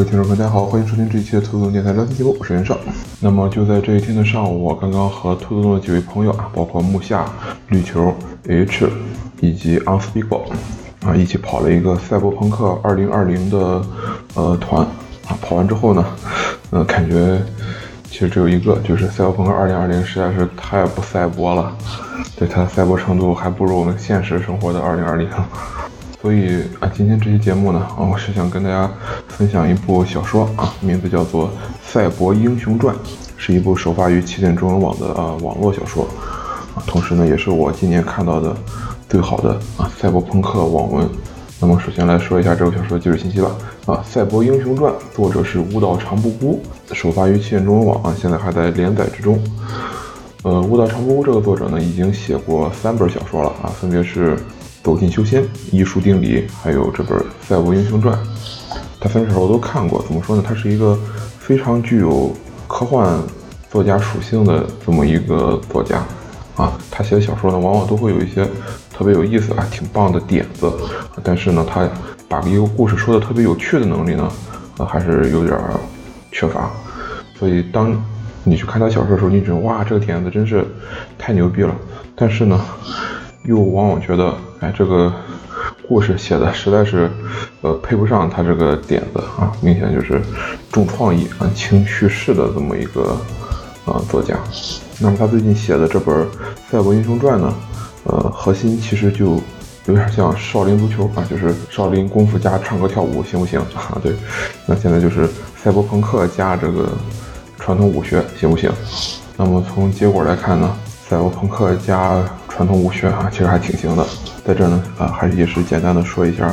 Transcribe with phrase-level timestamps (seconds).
[0.00, 2.74] 各位听众朋友，大家好，欢迎收听这一期的兔子洞电台聊天节目，我是袁绍。
[3.20, 7.30] 那么就在这一天的上午，我刚刚和兔子洞的几位朋友啊，包括木下、
[7.68, 8.10] 绿球、
[8.48, 8.88] H
[9.40, 10.52] 以及 Unspeakable
[11.04, 13.82] 啊，一起跑了一个赛博朋克2020的
[14.36, 14.80] 呃团
[15.28, 15.36] 啊。
[15.42, 16.02] 跑完之后呢，
[16.70, 17.38] 呃，感觉
[18.10, 21.76] 其实只有一个，就是赛博朋克2020实在是太不赛博了，
[22.36, 25.26] 对它赛博程度还不如我们现实生活的2020。
[26.20, 28.90] 所以啊，今天这期节目呢，啊，我是想跟大家
[29.26, 31.48] 分享一部小说啊，名字叫做
[31.82, 32.94] 《赛博英雄传》，
[33.38, 36.06] 是一部首发于起点中文网的啊网络小说
[36.74, 38.54] 啊，同时呢，也是我今年看到的
[39.08, 41.08] 最好的啊赛博朋克网文。
[41.58, 43.50] 那么首先来说一下这部小说的基础信息吧
[43.86, 46.60] 啊，《赛博英雄传》作者是乌岛长不孤，
[46.92, 49.42] 首发于起点中文网啊，现在还在连载之中。
[50.42, 54.36] 呃，乌岛长不孤这个作者呢，已经写过三本小说了啊，分别是。
[54.82, 58.14] 走进修仙、艺术定理，还有这本《赛博英雄传》，
[58.98, 60.02] 他三本小说我都看过。
[60.02, 60.42] 怎么说呢？
[60.46, 60.98] 他是一个
[61.38, 62.34] 非常具有
[62.66, 63.18] 科幻
[63.70, 66.02] 作家属性的这么一个作家
[66.56, 66.78] 啊。
[66.90, 68.46] 他写的小说呢，往往都会有一些
[68.92, 70.72] 特别有意思啊、挺棒的点子。
[71.22, 71.88] 但是呢，他
[72.28, 74.32] 把一个故事说的特别有趣的能力呢，
[74.88, 75.58] 还是有点
[76.32, 76.70] 缺乏。
[77.38, 78.02] 所以，当
[78.44, 80.64] 你去看他小说的时候，你觉得哇，这个点子真是
[81.18, 81.74] 太牛逼了。
[82.14, 82.60] 但是呢，
[83.44, 85.12] 又往往觉得，哎，这个
[85.88, 87.10] 故事写的实在是，
[87.62, 90.20] 呃，配不上他这个点子啊，明显就是
[90.70, 93.16] 重创意啊、轻叙事的这么一个
[93.86, 94.36] 呃作家。
[94.98, 96.14] 那么他最近写的这本
[96.70, 97.54] 《赛博英雄传》呢，
[98.04, 99.40] 呃，核心其实就
[99.86, 103.98] 有点像少林足球啊，就是少林功夫加唱歌跳舞，行不行 啊？
[104.02, 104.14] 对，
[104.66, 106.88] 那现在就是赛博朋克加这个
[107.58, 108.70] 传统武学，行不行？
[109.36, 110.76] 那么从结果来看呢，
[111.08, 112.22] 赛博朋克加
[112.60, 114.06] 传统武学啊，其实还挺行的。
[114.44, 116.44] 在这呢，啊，还也是简单的说一下，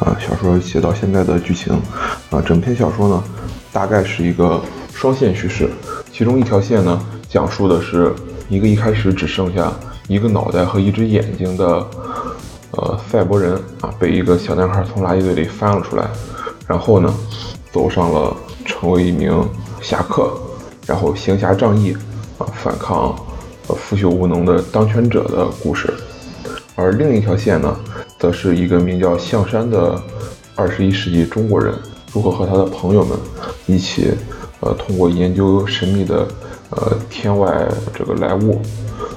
[0.00, 1.80] 啊，小说写到现在的剧情，
[2.30, 3.22] 啊，整篇小说呢，
[3.72, 4.60] 大概是一个
[4.92, 5.70] 双线叙事，
[6.12, 8.12] 其中一条线呢，讲述的是
[8.48, 9.72] 一个一开始只剩下
[10.08, 11.86] 一个脑袋和一只眼睛的，
[12.72, 16.04] 呃，赛博人啊，被一个小男孩从垃圾堆里翻了出来，
[16.66, 17.14] 然后呢，
[17.70, 19.48] 走上了成为一名
[19.80, 20.36] 侠客，
[20.84, 21.96] 然后行侠仗义，
[22.38, 23.14] 啊，反抗。
[23.74, 25.92] 腐朽无能的当权者的故事，
[26.74, 27.76] 而另一条线呢，
[28.18, 30.00] 则是一个名叫象山的
[30.54, 31.74] 二十一世纪中国人
[32.12, 33.18] 如何和他的朋友们
[33.66, 34.12] 一起，
[34.60, 36.26] 呃，通过研究神秘的
[36.70, 38.60] 呃天外这个来物，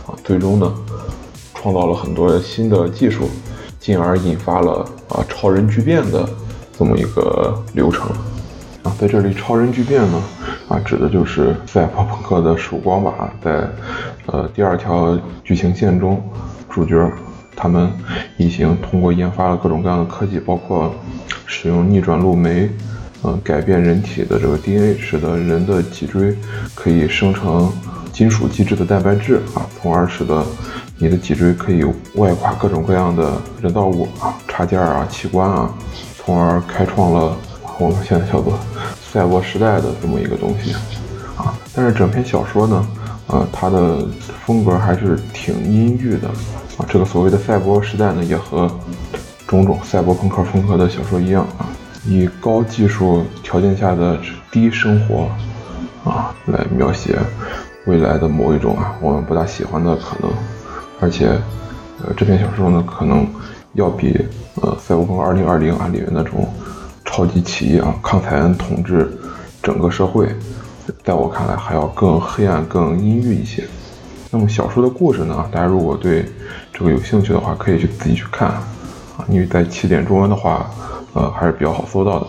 [0.05, 0.73] 啊，最终呢，
[1.53, 3.29] 创造了很多新的技术，
[3.79, 6.27] 进而引发了啊超人巨变的
[6.77, 8.09] 这么一个流程。
[8.83, 10.21] 啊，在这里，超人巨变呢，
[10.67, 13.67] 啊，指的就是赛博朋克的曙光吧，在。
[14.27, 16.23] 呃，第二条剧情线中，
[16.69, 17.11] 主角
[17.55, 17.91] 他们
[18.37, 20.93] 一行通过研发了各种各样的科技，包括
[21.47, 22.69] 使用逆转录酶，
[23.23, 26.37] 嗯，改变人体的这个 DNA，使得人的脊椎
[26.75, 27.73] 可以生成
[28.13, 30.45] 金属基质的蛋白质啊，从而使得
[30.97, 31.83] 你的脊椎可以
[32.13, 35.73] 外挂各种各样的人造物啊、插件啊、器官啊，
[36.15, 37.35] 从而开创了
[37.79, 38.53] 我们现在叫做
[39.11, 40.73] 赛博时代的这么一个东西
[41.37, 41.53] 啊。
[41.73, 42.87] 但是整篇小说呢？
[43.27, 44.05] 呃，它的
[44.45, 46.27] 风格还是挺阴郁的
[46.77, 46.85] 啊。
[46.89, 48.69] 这个所谓的赛博时代呢，也和
[49.47, 51.65] 种种赛博朋克风格的小说一样啊，
[52.05, 54.19] 以高技术条件下的
[54.51, 55.29] 低生活
[56.03, 57.17] 啊，来描写
[57.85, 60.29] 未来的某一种啊，我们不大喜欢的可能。
[60.99, 61.29] 而且，
[62.03, 63.25] 呃，这篇小说呢，可能
[63.73, 66.47] 要比呃《赛博朋克2020》啊里面那种
[67.11, 69.11] 超级企业啊，康采恩统治
[69.61, 70.33] 整个社会。
[71.03, 73.67] 在我看来，还要更黑暗、更阴郁一些。
[74.29, 75.45] 那么小说的故事呢？
[75.51, 76.25] 大家如果对
[76.71, 78.63] 这个有兴趣的话，可以去自己去看啊。
[79.27, 80.71] 因为在起点中文的话，
[81.13, 82.27] 呃，还是比较好搜到的。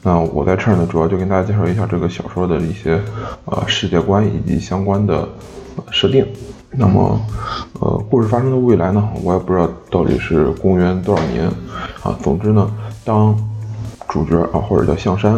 [0.00, 3.02] 那我在这儿呢，主要就跟大家介绍一下这个小说的一些
[3.46, 5.28] 呃世界观以及相关的
[5.90, 6.24] 设定。
[6.70, 7.20] 那么，
[7.80, 11.46] 呃，故事发生的未来呢，我也不知道到底是公元多少年
[12.04, 12.16] 啊。
[12.22, 12.70] 总之呢，
[13.04, 13.36] 当
[14.10, 15.32] 主角啊，或者叫象山。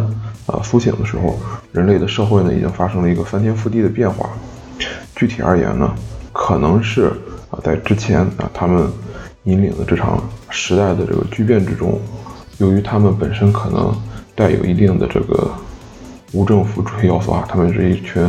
[0.47, 1.39] 啊，苏醒的时候，
[1.71, 4.29] 人类的社会呢已经发生了一个翻天覆地的变化。
[5.15, 5.95] 具体而言呢，
[6.33, 7.13] 可能是
[7.49, 8.91] 啊，在之前啊，他们
[9.45, 10.21] 引领的这场
[10.51, 11.97] 时代的这个巨变之中，
[12.59, 13.95] 由于他们本身可能
[14.35, 15.49] 带有一定的这个
[16.33, 18.29] 无政府主义要素啊，他们是一群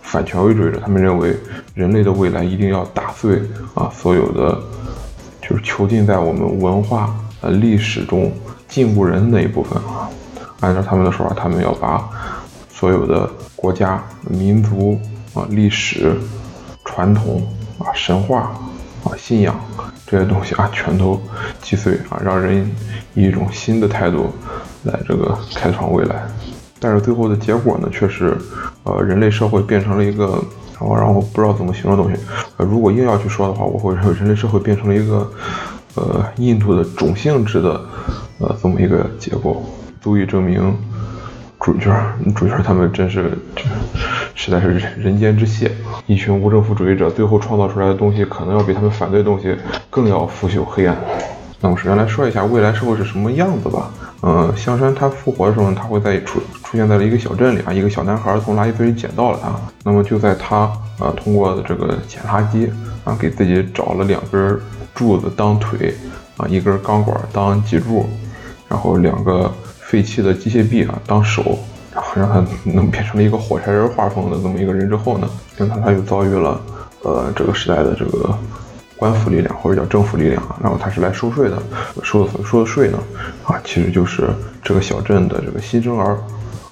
[0.00, 1.36] 反权威主义者，他们认为
[1.74, 3.38] 人类的未来一定要打碎
[3.74, 4.58] 啊所有的
[5.42, 8.32] 就是囚禁在我们文化呃历史中
[8.70, 10.08] 禁锢人那一部分啊。
[10.60, 12.08] 按照他们的说法，他们要把
[12.70, 14.98] 所有的国家、民族
[15.34, 16.16] 啊、历史、
[16.84, 17.46] 传统
[17.78, 18.52] 啊、神话
[19.04, 19.58] 啊、信仰
[20.06, 21.20] 这些东西啊，全都
[21.62, 22.70] 击碎啊， 让人
[23.14, 24.30] 以一种新的态度
[24.84, 26.26] 来这个开创未来。
[26.78, 28.36] 但是最后的结果呢，却是
[28.84, 30.42] 呃，人类社会变成了一个，
[30.78, 32.18] 然后让我不知道怎么形容东西。
[32.56, 35.30] 呃，如果硬要去说的话，我会认为人类社会变成了一个
[35.94, 37.80] 呃，印度的种姓制的
[38.40, 39.64] 呃这么一个结构，
[40.00, 40.76] 足以证明。
[41.62, 41.94] 主角，
[42.34, 43.36] 主角他们真是，
[44.34, 45.70] 实在是人人间之蟹。
[46.06, 49.54] 一群无政府主义者最后创造出来的东西，可能要比他们反对的东西
[49.90, 50.96] 更要腐朽黑暗。
[51.60, 53.90] 那么首先来说一下未来社会是什么样子吧。
[54.22, 59.52] 嗯，香山他复活的时候，他会在出出现在了一个小镇里啊，一个小男孩从垃圾堆里捡到了他。
[59.84, 60.60] 那么就在他
[60.98, 62.70] 啊通过这个捡垃圾
[63.04, 64.58] 啊，给自己找了两根
[64.94, 65.94] 柱子当腿
[66.38, 68.08] 啊，一根钢管当脊柱，
[68.70, 69.52] 然后两个。
[69.90, 71.58] 废弃的机械臂啊，当手，
[71.92, 76.60] 然后让他能变成了一个火柴人画风的这么一个人之后呢，那他他又遭遇了
[77.02, 78.32] 呃这个时代的这个
[78.96, 81.60] 官府力量或者叫政府力量，然后他是来收税的，
[82.04, 82.98] 收的收的税呢
[83.44, 84.28] 啊，其实就是
[84.62, 86.16] 这个小镇的这个新生儿，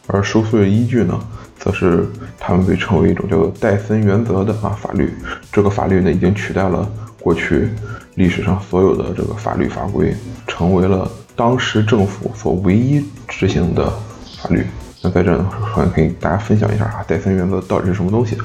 [0.07, 1.19] 而收税的依据呢，
[1.59, 2.07] 则是
[2.39, 5.13] 他们被称为一种叫做戴森原则的啊法律，
[5.51, 6.89] 这个法律呢已经取代了
[7.21, 7.69] 过去
[8.15, 10.15] 历史上所有的这个法律法规，
[10.47, 11.11] 成为了。
[11.39, 13.89] 当时政府所唯一执行的
[14.43, 14.67] 法律，
[15.01, 18.37] 那在这呢，首先可以大家分享一下啊，戴森原则到底是什么东西？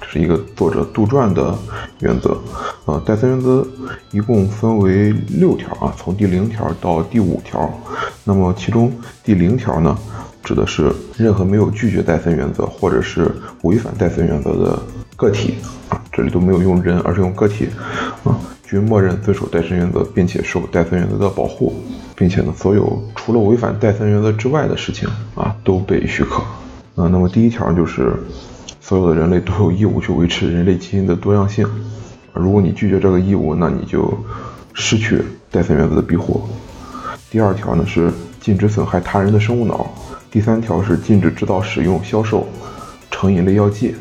[0.00, 1.54] 这是一个作者杜撰的
[2.00, 2.38] 原则。
[2.86, 3.62] 呃，戴森原则
[4.12, 7.70] 一共分为六条啊，从第零条到第五条。
[8.24, 8.90] 那么其中
[9.22, 9.98] 第零条呢，
[10.42, 13.30] 指的是任何没有拒绝戴森原则或者是
[13.64, 14.78] 违反戴森原则的
[15.16, 15.56] 个体
[15.90, 17.68] 啊，这里都没有用人，而是用个体
[18.24, 18.34] 啊，
[18.64, 21.74] 均默认遵守戴森原则，并且受戴森原则的保护。
[22.18, 26.42] 并且呢，所有除了违反戴森原则之外的事情啊，都被许可。
[26.96, 28.12] 啊，那么第一条就是，
[28.80, 31.64] 所有的人类都有义务去维持人类基因的多样性。
[32.32, 34.12] 如果你拒绝这个义务，那你就
[34.74, 36.42] 失去戴森原则的庇护。
[37.30, 38.10] 第二条呢是
[38.40, 39.88] 禁止损害他人的生物脑。
[40.28, 42.48] 第三条是禁止制造、使用、销售
[43.12, 43.94] 成瘾类药剂。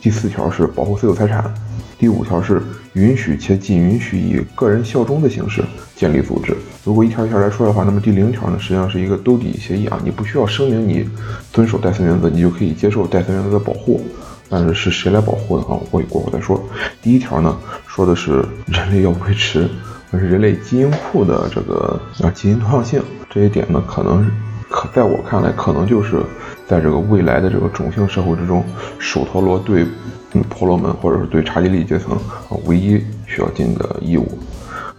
[0.00, 1.52] 第四条是保护私有财产。
[1.98, 2.62] 第五条是
[2.92, 5.62] 允许且仅允许以个人效忠的形式
[5.96, 6.56] 建立组织。
[6.84, 11.08] 如果一条一条来说的话，那么第零条呢，实际上是一个兜底协议啊，你不需要声明你
[11.52, 14.00] 遵守戴森原则，你就可以接受戴森原则的保护。
[14.48, 15.78] 但是是谁来保护的啊？
[15.90, 16.58] 我过会再说。
[17.02, 17.54] 第一条呢，
[17.86, 19.68] 说的是人类要维持
[20.10, 23.02] 人类基因库的这个啊基因多样性。
[23.28, 24.26] 这一点呢，可能
[24.70, 26.22] 可在我看来，可能就是
[26.68, 28.62] 在这个未来的这个种姓社会之中，
[28.98, 29.86] 首陀罗对。
[30.34, 32.14] 嗯，婆罗门或者是对查吉利阶层
[32.50, 34.38] 啊，唯一需要尽的义务。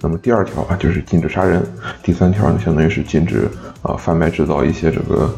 [0.01, 1.62] 那么第二条啊，就是禁止杀人；
[2.01, 3.48] 第三条呢，相当于是禁止
[3.83, 5.31] 啊贩卖制造一些这个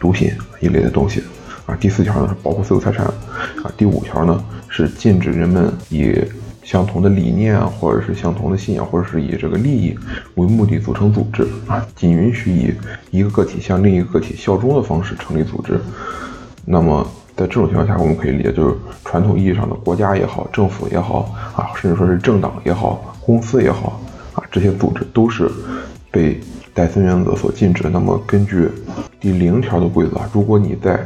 [0.00, 1.22] 毒品一类的东西
[1.66, 6.18] 啊；第四条呢是保护私有财产啊；第五条呢是禁止人们以
[6.66, 9.96] 相同的理念啊，或者是相同的信仰，或者是以这个利益
[10.34, 12.74] 为目的组成组织啊，仅允许以
[13.10, 15.80] 一个个体向另一个个体效忠的方式成立组织。
[16.64, 17.08] 那么。
[17.36, 18.74] 在这种情况下，我们可以理解，就是
[19.04, 24.00] 传统意义上的国家也好，政府也好啊，甚至说是政党也好，公司也好
[24.32, 25.46] 啊，这些组织都是
[26.10, 26.40] 被
[26.72, 27.90] 戴森原则所禁止。
[27.90, 28.70] 那么根据
[29.20, 30.98] 第零条的规则，如果你在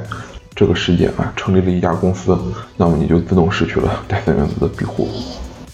[0.54, 2.38] 这个世界啊成立了一家公司，
[2.76, 5.08] 那么你就自动失去了戴森原则的庇护。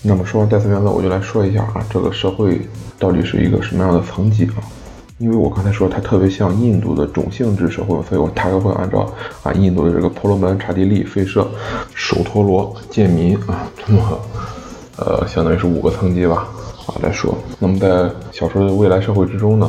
[0.07, 2.61] 那么说完戴森原则，我就来说一下啊，这个社会
[2.97, 4.63] 到底是一个什么样的层级啊？
[5.19, 11.49] 因为我刚才说它特别像印度的种姓制社会，所以我大概会按照啊印度的这个婆罗门、刹帝利、吠舍、
[11.93, 14.21] 首陀罗、贱民啊这么
[14.97, 16.47] 呃相当于是五个层级吧
[16.87, 17.37] 啊来说。
[17.59, 19.69] 那么在小说的未来社会之中呢，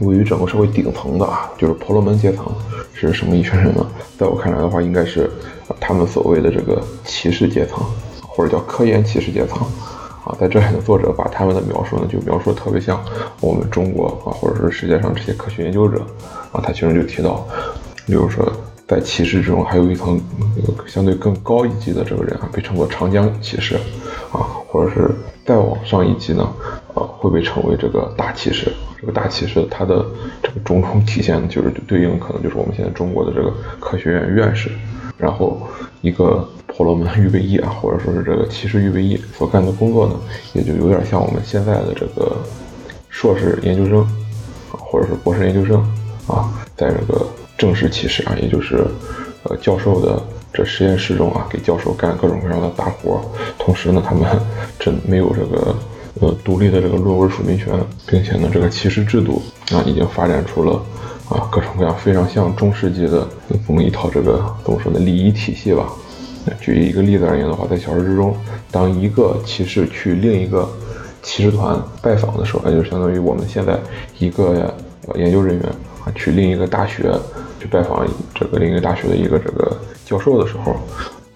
[0.00, 2.46] 位于整个社会顶层的啊就是婆罗门阶层
[2.94, 3.84] 是什么一群人呢？
[4.16, 5.30] 在我看来的话，应该是
[5.80, 7.84] 他们所谓的这个骑士阶层，
[8.36, 9.66] 或者叫科研骑士阶层。
[10.26, 13.00] 啊，在这里的作者把他们的描述呢，就描述的特别像
[13.40, 16.02] 我们中国啊，或者是世界上这些科学研究者
[16.50, 17.46] 啊，他其中就提到，
[18.06, 18.44] 比如说
[18.88, 20.20] 在骑士之中还有一层
[20.84, 23.76] 相对更高一级的这个人啊，被称作长江骑士
[24.32, 25.08] 啊，或者是
[25.44, 26.42] 再往上一级呢，
[26.92, 28.72] 啊，会被称为这个大骑士。
[29.00, 30.04] 这个大骑士他的
[30.42, 34.72] 这个种种体现，就是对应可能就是我们现在中国的这个科学院院士，
[35.16, 35.60] 然后
[36.00, 36.48] 一个。
[36.76, 40.14] 婆罗门预备役啊，或者说是这个骑士预备役所干的工作呢，
[40.52, 42.36] 也就有点像我们现在的这个
[43.08, 44.00] 硕士研究生
[44.70, 45.80] 啊，或者是博士研究生
[46.26, 48.86] 啊，在这个正式骑士啊，也就是
[49.44, 53.22] 呃教授的这实验室中啊，给教授干各种各样的大活，
[53.58, 54.28] 同时呢，他们
[54.78, 55.74] 这没有这个
[56.20, 57.72] 呃独立的这个论文署名权，
[58.06, 59.40] 并且呢，这个骑士制度
[59.72, 60.72] 啊，已经发展出了
[61.30, 63.26] 啊各种各样非常像中世纪的
[63.66, 65.90] 这么一套这个怎么说呢礼仪体系吧。
[66.60, 68.36] 举一个例子而言的话，在小说之中，
[68.70, 70.68] 当一个骑士去另一个
[71.22, 73.78] 骑士团拜访的时候，那就相当于我们现在
[74.18, 74.74] 一个
[75.14, 75.66] 研究人员
[76.04, 77.12] 啊去另一个大学
[77.60, 80.76] 去拜访这个另一个大学的一个这个教授的时候，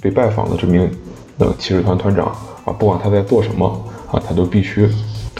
[0.00, 0.88] 被拜访的这名
[1.36, 2.26] 那个骑士团团长
[2.64, 3.66] 啊，不管他在做什么
[4.10, 4.84] 啊，他都必须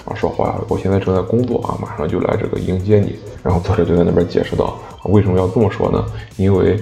[0.05, 0.61] 啊说话。
[0.69, 3.17] 我现在正在工作啊，马上就来这个迎接你。
[3.43, 6.05] 然后作者就在那边解释道，为什么要这么说呢？
[6.37, 6.79] 因为。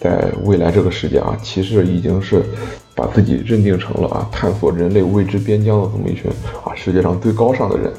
[0.00, 2.42] 在未来这个世界啊，骑士已经是
[2.94, 6.30] 把自己认定成了啊探索人类未知边疆的这么一群
[6.64, 7.92] 啊世界上最高尚的人，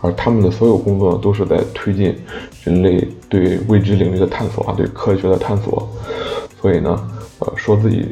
[0.00, 2.16] 而他们的所有工作，都是在推进
[2.64, 5.86] 人类对未知领域的探索啊，对科学的探索。
[6.58, 8.06] 所以呢，呃，说自己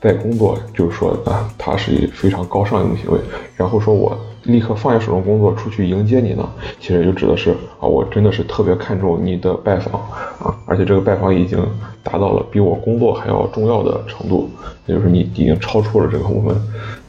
[0.00, 3.18] 在工作，就是说啊，他是一非常高尚一种行为。
[3.56, 4.18] 然后说我。
[4.46, 6.48] 立刻放下手中工作出去迎接你呢，
[6.78, 7.50] 其实就指的是
[7.80, 10.00] 啊，我真的是特别看重你的拜访
[10.38, 11.58] 啊，而且这个拜访已经
[12.00, 14.48] 达到了比我工作还要重要的程度，
[14.86, 16.56] 也就是你已经超出了这个我们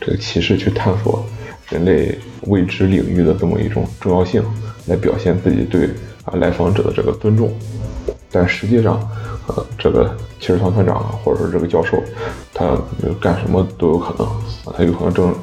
[0.02, 1.24] 这个骑士去探索
[1.70, 2.18] 人类
[2.48, 4.44] 未知领域的这么一种重要性，
[4.88, 5.88] 来表现自己对
[6.26, 7.52] 啊来访者的这个尊重。
[8.32, 9.00] 但实际上，
[9.48, 12.02] 呃，这个骑士团团长或者说这个教授，
[12.54, 12.78] 他
[13.20, 14.28] 干什么都有可能
[14.66, 15.34] 啊，他有可能正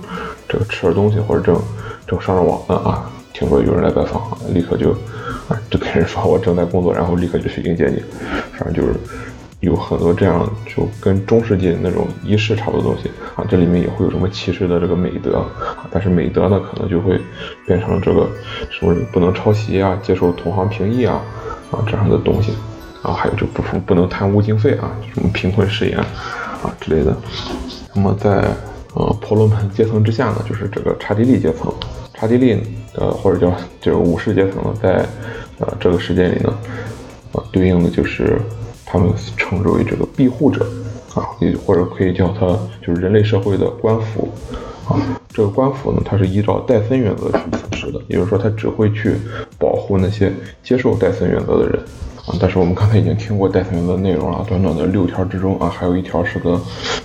[0.48, 1.60] 这个吃点东西或者正。
[2.06, 4.90] 正上着网呢啊，听说有人来拜访，立刻就
[5.48, 8.02] 啊就跟人说我正在工作，然后立刻就去迎接你。
[8.58, 8.94] 反正就是
[9.60, 15.42] 有很多这样就跟中世纪那种仪式差不多东西啊，这里面也会有什么骑士的这个美德，
[15.90, 17.18] 但是美德呢可能就会
[17.66, 18.28] 变成这个
[18.68, 21.22] 什么不能抄袭啊，接受同行评议啊
[21.70, 22.52] 啊这样的东西
[23.04, 27.14] 啊，还有就不不能贪污经费啊，什么贫困誓言啊之类的。
[27.94, 28.42] 那么在
[28.94, 31.72] 呃，婆罗门阶层之下呢，就是这个刹帝利阶层。
[32.14, 32.60] 刹帝利，
[32.94, 35.04] 呃，或者叫这个武士阶层呢，在
[35.58, 36.54] 呃这个世界里呢，
[37.32, 38.40] 呃，对应的就是
[38.86, 40.64] 他们称之为这个庇护者
[41.14, 42.46] 啊，也或者可以叫他
[42.80, 44.32] 就是人类社会的官府
[44.88, 44.96] 啊。
[45.28, 49.16] 这个官府呢，它是依照戴森原则去行事的，也就是说，他只会去
[49.58, 50.32] 保护那些
[50.62, 51.80] 接受戴森原则的人。
[52.26, 52.34] 啊！
[52.40, 56.60] 但是我们刚才已经听过戴森原则的内容了，短短的六条之中啊，还有一条是个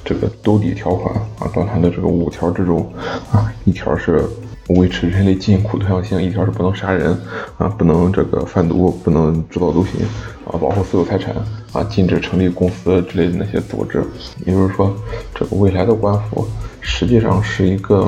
[0.05, 1.49] 这个兜底条款啊。
[1.53, 2.89] 短短的这个五条之中
[3.31, 4.23] 啊，一条是
[4.69, 7.19] 维持人类基因库多样性，一条是不能杀人
[7.57, 10.05] 啊，不能这个贩毒，不能制造毒品
[10.45, 11.35] 啊，保护私有财产
[11.73, 14.01] 啊，禁止成立公司之类的那些组织。
[14.45, 14.95] 也就是说，
[15.35, 16.47] 这个未来的官府
[16.79, 18.03] 实际上是一个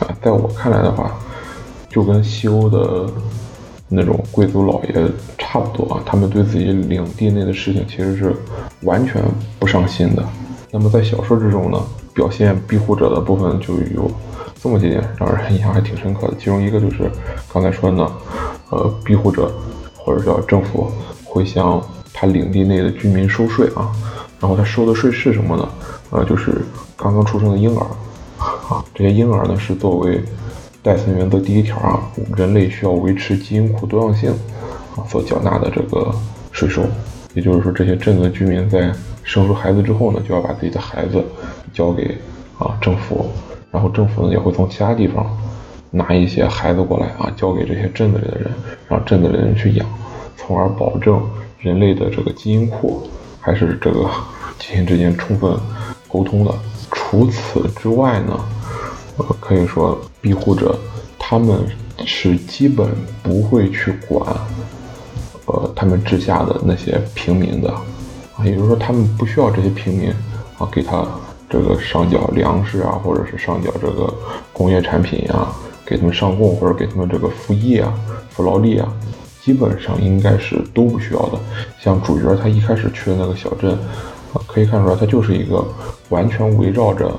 [0.00, 1.16] 啊，在我看来的话，
[1.88, 3.08] 就跟西欧的。
[3.92, 4.94] 那种贵族老爷
[5.36, 8.32] 差不多啊，他们对自己领地内的事情其实是
[8.82, 9.20] 完全
[9.58, 10.24] 不上心的。
[10.70, 11.82] 那么在小说之中呢，
[12.14, 14.08] 表现庇护者的部分就有
[14.62, 16.34] 这么几点，让人印象还挺深刻的。
[16.38, 17.10] 其中一个就是
[17.52, 18.12] 刚才说的，
[18.70, 19.52] 呃，庇护者
[19.96, 20.88] 或者叫政府
[21.24, 21.82] 会向
[22.14, 23.90] 他领地内的居民收税啊，
[24.38, 25.68] 然后他收的税是什么呢？
[26.10, 26.62] 呃，就是
[26.96, 27.84] 刚刚出生的婴儿
[28.38, 30.22] 啊，这些婴儿呢是作为。
[30.82, 32.00] 戴森原则第一条啊，
[32.34, 34.30] 人类需要维持基因库多样性
[34.96, 36.10] 啊，所缴纳的这个
[36.52, 36.82] 税收。
[37.34, 38.90] 也就是说，这些镇子居民在
[39.22, 41.22] 生出孩子之后呢，就要把自己的孩子
[41.72, 42.16] 交给
[42.58, 43.26] 啊政府，
[43.70, 45.26] 然后政府呢也会从其他地方
[45.90, 48.50] 拿一些孩子过来啊，交给这些镇子里的人，
[48.88, 49.86] 让镇子里的人去养，
[50.36, 51.20] 从而保证
[51.58, 53.06] 人类的这个基因库
[53.38, 54.08] 还是这个
[54.58, 55.54] 基因之间充分
[56.08, 56.50] 沟通的。
[56.90, 58.40] 除此之外呢？
[59.40, 60.78] 可以说，庇护者
[61.18, 61.60] 他们
[62.04, 62.88] 是基本
[63.22, 64.24] 不会去管，
[65.46, 70.10] 呃，他们治下的那些平民的，啊，也就是说，他们不需要这些平民
[70.58, 71.06] 啊给他
[71.48, 74.12] 这个上缴粮食啊，或者是上缴这个
[74.52, 75.48] 工业产品呀，
[75.84, 77.92] 给他们上供或者给他们这个服役啊、
[78.30, 78.88] 服劳力啊，
[79.42, 81.38] 基本上应该是都不需要的。
[81.78, 83.72] 像主角他一开始去的那个小镇，
[84.32, 85.64] 啊，可以看出来，他就是一个
[86.08, 87.12] 完全围绕着。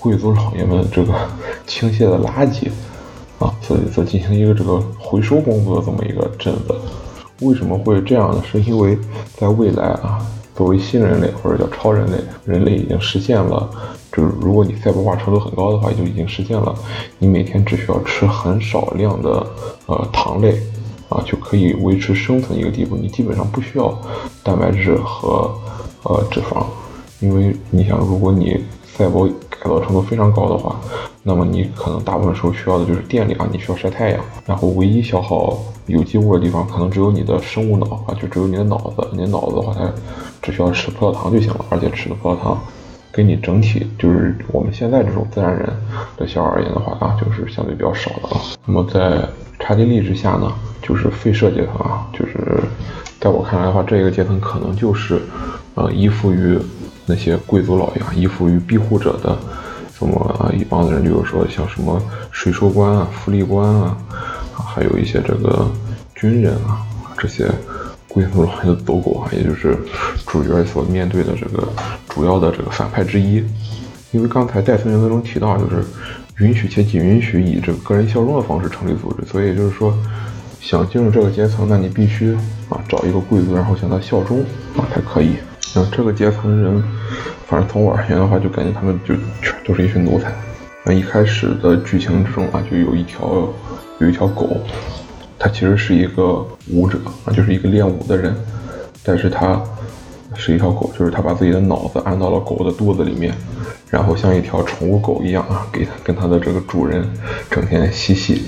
[0.00, 1.12] 贵族老爷们这个
[1.66, 2.70] 倾泻的垃圾
[3.38, 6.74] 啊，所以在进行一个这个回收工作的这么一个镇子，
[7.40, 8.42] 为什么会这样呢？
[8.50, 8.98] 是因为
[9.36, 10.18] 在未来啊，
[10.56, 13.70] 作为新人类或者叫超人类，人类已经实现了，
[14.12, 16.74] 就是如果你赛博化程度很高的话，就已经实现了，
[17.18, 19.46] 你每天只需要吃很少量的
[19.86, 20.58] 呃糖类
[21.08, 23.98] 啊，就可以维持生存一个地步，你基本上不需要
[24.42, 25.50] 蛋白质和
[26.04, 26.64] 呃脂肪，
[27.20, 28.62] 因为你想，如果你
[28.96, 29.28] 赛博
[29.62, 30.74] 改造程度非常高的话，
[31.22, 39.06] 那么你可能大部分时候需要的就是电力啊，你需要晒太阳，然后唯一消耗有机物的地方，可能只有你的生物脑啊，就只有你的脑子。
[39.12, 39.92] 你的脑子的话，它
[40.40, 42.58] 只需要吃葡萄糖就行了，而且吃的葡萄糖，
[43.12, 45.68] 跟你整体就是我们现在这种自然人
[46.16, 48.40] 的消耗而言的话啊，就是相对比较少的了。
[48.64, 50.50] 那么在查迪利之下呢，
[50.80, 52.62] 就是废社阶层啊，就是
[53.20, 55.20] 在我看来的话，这个阶层可能就是
[55.74, 56.58] 呃依附于。
[57.10, 59.36] 那些贵族老爷依附于庇护者的，
[59.98, 62.00] 什么一帮子人，比如说像什么
[62.30, 63.96] 税收官啊、福利官啊，
[64.54, 65.68] 还有一些这个
[66.14, 66.86] 军人啊，
[67.18, 67.50] 这些
[68.06, 69.76] 贵族老爷的走狗啊，也就是
[70.24, 71.68] 主角所面对的这个
[72.08, 73.44] 主要的这个反派之一。
[74.12, 75.84] 因为刚才戴森原则中提到，就是
[76.38, 79.92] 允许且仅允许以这个个人效忠的方式成立组织，所以就是说，
[80.60, 82.34] 想进入这个阶层，那你必须
[82.68, 84.40] 啊找一个贵族，然后向他效忠
[84.76, 85.34] 啊才可以。
[85.72, 86.82] 像这个阶层人，
[87.46, 90.32] 反正从我而言的话，就感觉他们就全都是一群奴才。
[90.84, 93.48] 那一开始的剧情之中啊，就有一条
[94.00, 94.56] 有一条狗，
[95.38, 98.34] 它其实是一个舞者啊，就是一个练舞的人，
[99.04, 99.62] 但是它
[100.34, 103.32] 是一条狗，就是它把自己的脑子安到了狗的肚子里面。
[103.88, 107.08] 然后像一条宠物狗一样啊，给它跟它的这个主人
[107.48, 108.42] 整天嬉戏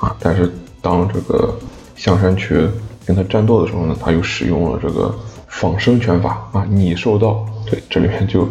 [0.00, 0.16] 啊。
[0.18, 1.54] 但是当这个
[1.94, 2.66] 象山去
[3.04, 5.14] 跟它战斗的时候呢，他又使用了这个
[5.58, 7.46] 仿生拳法啊，拟兽道。
[7.66, 8.46] 对，这里面就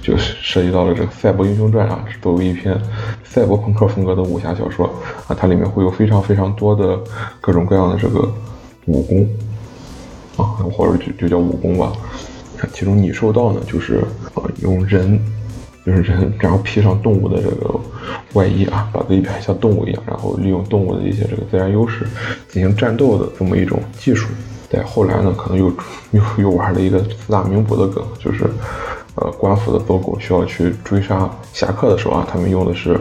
[0.00, 2.74] 就涉及到了这个《赛博英雄传》啊，作为一篇
[3.24, 4.86] 赛博朋克风格的武侠小说
[5.26, 6.98] 啊，它里面会有非常非常多的
[7.40, 8.32] 各种各样的这个
[8.86, 9.28] 武功
[10.36, 11.92] 啊，或者就就叫武功吧。
[12.72, 14.02] 其中拟兽道呢，就是
[14.34, 15.20] 呃用人。
[15.84, 17.78] 就是人，然后披上动物的这个
[18.32, 22.04] 外衣啊，把自己表现像动物一样，然后利用动物的一些这个自然优势
[22.48, 24.26] 进行战斗的这么一种技术。
[24.76, 25.72] 在后来呢，可能又
[26.10, 28.44] 又又玩了一个四大名捕的梗，就是
[29.14, 33.00] 呃，官府的走狗需要去追杀侠客的时候啊，他们用的是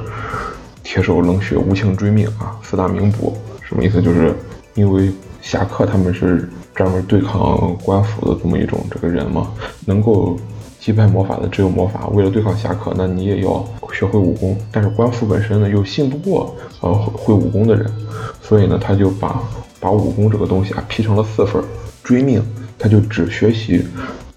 [0.84, 2.56] 铁手冷血无情追命啊。
[2.64, 4.02] 四大名捕什么意思？
[4.02, 4.34] 就是
[4.76, 9.52] 因为侠客他们是专门对抗官府的这么一种这个人嘛，
[9.86, 10.40] 能够。
[10.86, 14.56] 击败魔法的只有魔法，为了对抗侠客，那你也要学会武功。
[14.72, 17.92] 但是官府本身呢，又信不过呃会武功的人，
[18.40, 19.42] 所以呢，他就把
[19.80, 21.60] 把武功这个东西啊劈成了四份。
[22.04, 22.40] 追命，
[22.78, 23.84] 他就只学习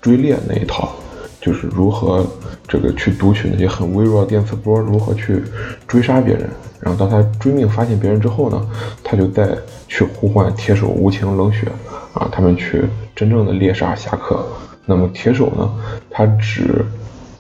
[0.01, 0.89] 追猎那一套，
[1.39, 2.27] 就是如何
[2.67, 5.45] 这个去读取那些很微弱的电磁波，如何去
[5.87, 6.49] 追杀别人。
[6.81, 8.67] 然后当他追命发现别人之后呢，
[9.05, 9.55] 他就再
[9.87, 11.67] 去呼唤铁手无情冷血
[12.15, 14.47] 啊，他们去真正的猎杀侠客。
[14.89, 15.71] 那么铁手呢？
[16.09, 16.83] 他只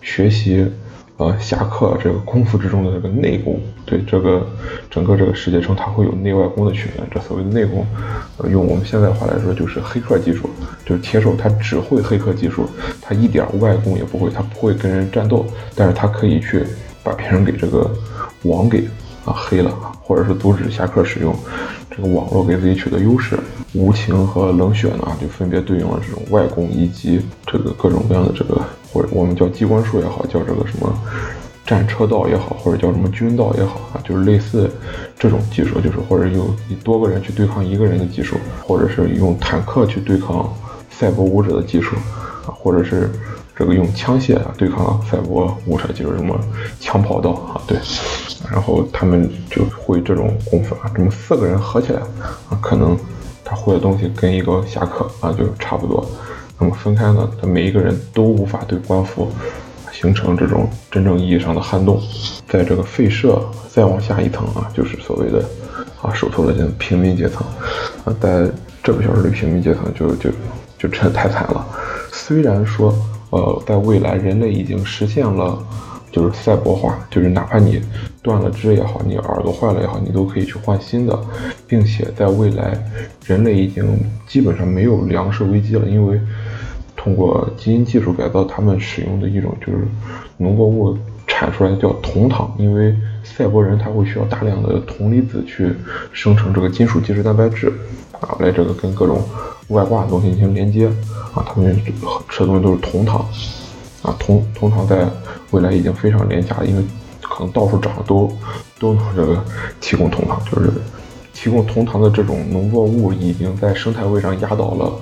[0.03, 0.71] 学习
[1.17, 3.59] 呃侠客这个功夫之中的这个内功。
[3.87, 4.47] 对这个
[4.91, 7.07] 整个这个世界中，他会有内外功的区分。
[7.11, 7.87] 这所谓的内功，
[8.37, 10.51] 呃，用我们现在话来说，就是黑客技术。
[10.85, 12.69] 就是铁手他只会黑客技术，
[13.01, 16.67] 他一点外功也不会，他不会跟人战斗，但是他可以去
[17.03, 17.91] 把别人给这个
[18.43, 18.87] 网给
[19.25, 19.71] 啊黑了，
[20.03, 21.35] 或者是阻止侠客使用。
[22.01, 23.37] 这个网络给自己取得优势，
[23.75, 30.97] 无情和冷血呢，就分别对应了这种外功以及这个各种各样的这个，或者我们叫机关术也好，叫这个什么
[31.67, 34.71] 战车道也好，或者叫什么军道也好啊，就是类似
[35.19, 40.55] 这种技术，就是或者用以多个人去对抗一个人的技术，或者是用坦克去对抗
[40.93, 41.97] 赛博武者的技术
[42.47, 43.11] 啊，或者是
[43.59, 46.38] 这个用枪械啊对抗赛博武者，就是什么
[46.79, 47.77] 枪跑道啊，对。
[48.53, 52.01] 然后他们就会这种功夫啊，这么四个人合起来
[52.49, 52.97] 啊，可能
[53.44, 56.09] 他会的东西跟一个侠客啊就差不多。
[56.57, 59.29] 那么分开呢，他每一个人都无法对官府
[59.92, 62.01] 形成这种真正意义上的撼动。
[62.49, 65.44] 在这个废社再往下一层啊，就是所谓的
[66.01, 67.44] 啊手头的这平民阶层
[68.05, 68.49] 啊，在
[68.85, 70.31] 这个小说里，平民阶层就就
[70.79, 71.66] 就真的太惨了。
[72.12, 72.94] 虽然说
[73.31, 75.59] 呃，在未来人类已经实现了。
[76.11, 77.79] 就是赛博化，就是哪怕你
[78.23, 81.17] 断了肢也好，你耳朵坏了也好，你都可以去换新的，
[81.67, 82.83] 并且在未来，
[83.27, 83.85] 人类已经
[84.27, 86.19] 基本上没有粮食危机了，因为
[86.97, 89.87] 通过基因技术改造，他们使用的一种就是
[90.38, 95.75] 农作物产出来的叫铜糖，因为赛博人他会需要大量的铜离子去
[96.11, 97.71] 生成这个金属基质蛋白质
[98.19, 99.23] 啊，来这个跟各种
[99.69, 100.91] 外挂的东西进行连接
[101.35, 101.77] 啊，他们
[102.29, 103.27] 吃的东西都是铜糖。
[104.03, 105.09] 啊，铜铜糖在
[105.51, 106.83] 未来已经非常廉价，因为
[107.21, 108.33] 可能到处长都
[108.79, 109.45] 都能这个
[109.81, 110.71] 提供铜糖，就是
[111.35, 114.93] 提供铜糖的这种农作物已经在生态位上压倒了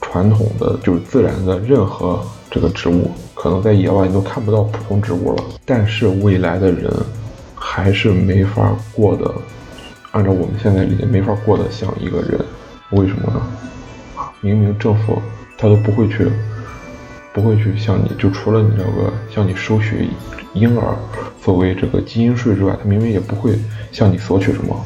[0.00, 5.42] 传统的就是自然的任何这个植物，可能在野外你都看不到普通植物了。
[5.64, 6.88] 但是未来的人
[7.56, 9.28] 还是没法过的，
[10.12, 12.40] 按照我们现在理解，没法过得像一个人，
[12.90, 13.42] 为什么呢？
[14.40, 15.20] 明明政府
[15.60, 16.26] 他都不会去。
[17.32, 20.08] 不会去向你，就除了你这个向你收取
[20.52, 20.96] 婴儿
[21.40, 23.56] 作为这个基因税之外，他明明也不会
[23.92, 24.76] 向你索取什么，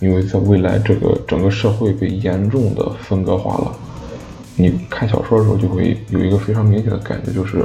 [0.00, 3.72] 因为在未来这个整个社会被严重的分割化了。
[4.56, 7.64] 你看小说的时候就会有一个非常明显的感觉，就是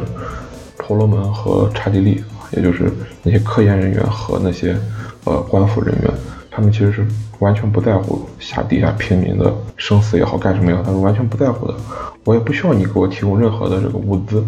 [0.78, 2.24] 婆罗门和刹帝利，
[2.56, 2.92] 也就是
[3.24, 4.78] 那些科研人员和那些
[5.24, 6.14] 呃官府人员，
[6.56, 7.06] 他们其实是。
[7.40, 11.76] 完全不在乎下底下平民的生死也好，干什么也好，他是完全不在乎的。
[12.24, 14.42] 我也不需要你给我提供任何的这个物资，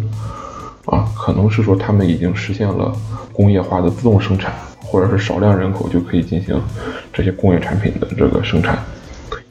[0.86, 2.90] 啊，可能是说他们已经实现了
[3.30, 6.58] 工业化的自动生产，或者是少量人口就可以进行
[7.12, 8.78] 这些工业产品的这个生产，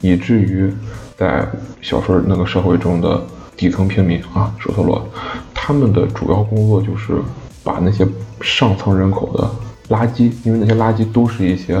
[0.00, 0.68] 以至于
[1.16, 1.46] 在
[1.80, 3.22] 小说那个社会中的
[3.56, 5.08] 底层平民啊，索特罗，
[5.54, 7.22] 他们的主要工作就是
[7.62, 8.04] 把那些
[8.40, 9.48] 上层人口的
[9.88, 11.80] 垃圾，因为那些垃圾都是一些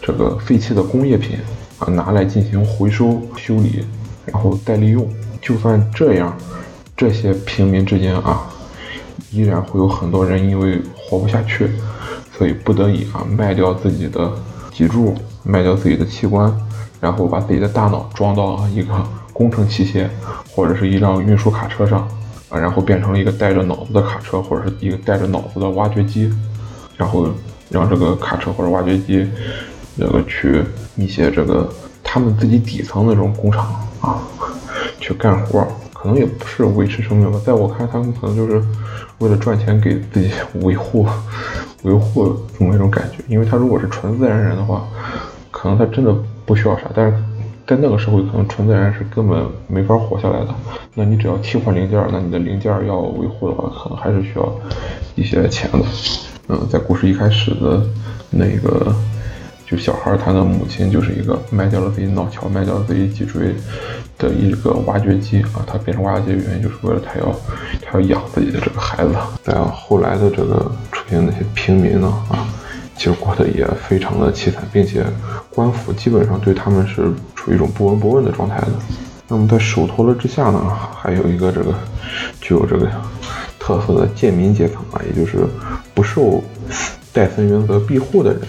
[0.00, 1.38] 这个废弃的工业品
[1.78, 3.84] 啊，拿来进行回收修理，
[4.26, 5.08] 然后再利用。
[5.40, 6.36] 就算这样，
[6.96, 8.48] 这些平民之间啊，
[9.30, 11.68] 依然会有很多人因为活不下去，
[12.38, 14.32] 所以不得已啊卖掉自己的
[14.72, 16.54] 脊柱，卖掉自己的器官，
[17.00, 18.94] 然后把自己的大脑装到一个
[19.32, 20.06] 工程器械
[20.54, 22.06] 或者是一辆运输卡车上
[22.48, 26.32] 啊，然后变成了一个带着脑子的卡车或者是一个带着脑子的挖掘机，
[27.02, 27.28] 然后
[27.68, 29.28] 让这个卡车或者挖掘机
[29.96, 30.62] 那个去
[30.96, 31.68] 一些这个
[32.04, 33.64] 他们自己底层的这种工厂
[34.00, 34.22] 啊。
[35.00, 37.40] 去干活，可能也不是维持生命吧。
[37.44, 38.62] 在我看，他们可能就是
[39.18, 41.04] 为了赚钱，给自己维护、
[41.82, 43.18] 维护这么一种感觉。
[43.26, 44.86] 因为他如果是纯自然人的话，
[45.50, 46.14] 可能他真的
[46.46, 46.84] 不需要啥。
[46.94, 47.16] 但是
[47.66, 50.54] 在那个社会，可能纯自然是根本没法活下来的。
[50.94, 54.52] 那你只要替换零件，那你的零件要维护的话，可能还是需要
[55.16, 55.84] 一些钱的。
[56.52, 57.82] 嗯，在故事一开始的
[58.30, 58.94] 那个。
[59.64, 63.54] 就小孩他的母亲就是一个卖掉了自己脑桥、卖掉了自己脊椎
[64.18, 67.34] 的一个挖掘机啊，他变成挖掘机的原因就是为了他要
[67.80, 69.14] 他要养自己的这个孩子。
[69.42, 72.44] 在后来的这个出现那些平民呢啊，
[72.98, 75.06] 其实过得也非常的凄惨，并且
[75.48, 78.68] 官府基本上对他们是处于一种不闻不问的状态的。
[79.26, 80.60] 那么在手托勒之下呢，
[81.00, 81.72] 还有一个这个
[82.42, 82.86] 具有这个
[83.58, 85.46] 特色的贱民阶层啊，也就是
[85.94, 86.42] 不受
[87.12, 88.40] 戴森原则庇护的人。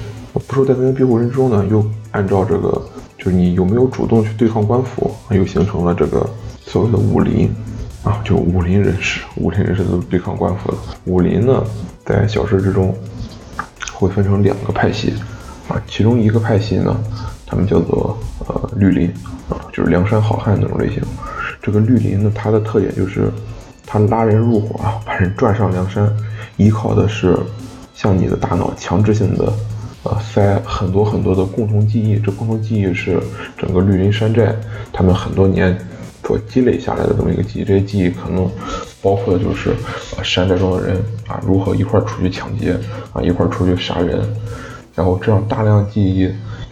[0.47, 2.69] 不受戴森原则庇护人之中呢，又按照这个，
[3.17, 6.27] 就是你有没有主动去对抗官府，又形成了这个
[6.65, 7.53] 所谓的武林
[8.03, 10.77] 啊，就武林人士，武林人士都对抗官府的。
[11.05, 11.63] 武林呢，
[12.05, 12.95] 在小说之中
[13.91, 15.13] 会分成两个派系
[15.67, 16.95] 啊，其中一个派系呢，
[17.45, 19.07] 他们叫做呃绿林
[19.49, 21.01] 啊，就是梁山好汉那种类型。
[21.61, 23.31] 这个绿林呢，它的特点就是
[23.85, 26.11] 它拉人入伙啊，把人拽上梁山，
[26.57, 27.37] 依靠的是
[27.93, 29.51] 向你的大脑强制性的。
[30.05, 33.21] 呃，塞很多很多的共同记忆，这共同记忆是
[33.57, 34.53] 整个绿林山寨
[34.91, 35.77] 他们很多年
[36.27, 37.63] 所积累下来的这么一个记忆。
[37.63, 38.45] 这些记忆可能
[39.01, 39.73] 包括的就是
[40.21, 42.77] 山寨中的人啊，如何一块出去抢劫
[43.13, 44.21] 啊，一块出去杀人，
[44.93, 46.29] 然后这样大量记忆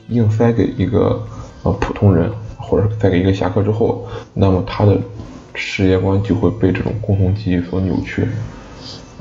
[0.10, 1.26] 硬塞给一个
[1.64, 4.98] 呃普通人，或者塞给一个侠客之后，那么他的
[5.56, 8.28] 世界观就会被这种共同记忆所扭曲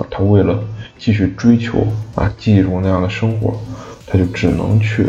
[0.08, 0.58] 他为了
[0.98, 3.58] 继续追求啊记忆中那样的生活。
[4.12, 5.06] 他就只能去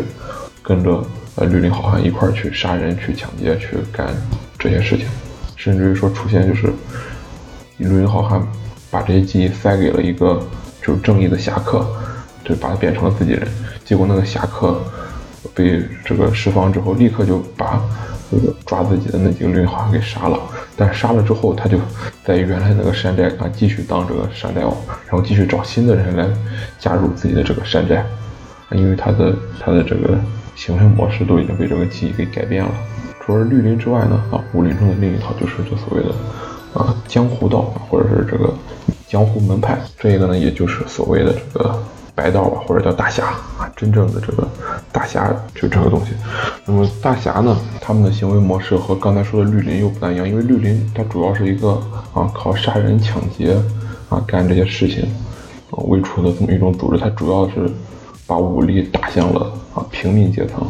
[0.62, 4.14] 跟着呃绿林好汉一块去杀人、去抢劫、去干
[4.56, 5.04] 这些事情，
[5.56, 6.72] 甚至于说出现就是
[7.78, 8.40] 绿林好汉
[8.92, 10.40] 把这些记忆塞给了一个
[10.80, 11.84] 就是正义的侠客，
[12.44, 13.48] 就把他变成了自己人。
[13.84, 14.80] 结果那个侠客
[15.52, 17.82] 被这个释放之后，立刻就把
[18.32, 20.40] 这个抓自己的那几个绿林好像给杀了。
[20.76, 21.78] 但杀了之后，他就
[22.24, 24.74] 在原来那个山寨啊继续当这个山寨王，
[25.06, 26.26] 然后继续找新的人来
[26.78, 28.04] 加入自己的这个山寨。
[28.70, 30.18] 因为他的他的这个
[30.56, 32.70] 行为模式都已经被这个记忆给改变了。
[33.20, 36.10] 除了绿林之外呢，啊，武林中的另一套就是这所谓的
[36.72, 38.52] 啊江湖道，或者是这个
[39.06, 39.78] 江湖门派。
[39.98, 41.82] 这一个呢，也就是所谓的这个
[42.14, 43.26] 白道吧，或者叫大侠
[43.58, 43.70] 啊。
[43.76, 44.48] 真正的这个
[44.90, 46.12] 大侠就这个东西。
[46.64, 51.80] 那么大侠呢，他们的行为模式和刚才说的绿林又不太一样，因为绿林它主要是一个
[52.14, 53.56] 啊靠杀人抢劫
[54.08, 55.04] 啊干这些事情
[55.70, 57.70] 啊为主的这么一种组织，它主要是。
[58.24, 60.64] 把武力打向了啊平民阶层，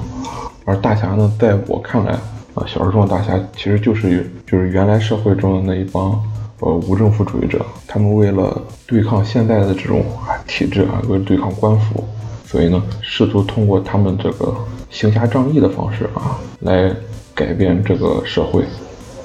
[0.65, 2.13] 而大侠呢，在我看来
[2.55, 6.19] 啊，小说中的大侠其实就是就是原来社会中的那一帮
[6.63, 10.05] 呃无政府主义者，他们为了对抗现在的这种
[10.47, 12.05] 体制啊，为了对抗官府，
[12.47, 14.55] 所以呢，试图通过他们这个
[14.89, 16.95] 行侠仗义的方式啊，来
[17.35, 18.63] 改变这个社会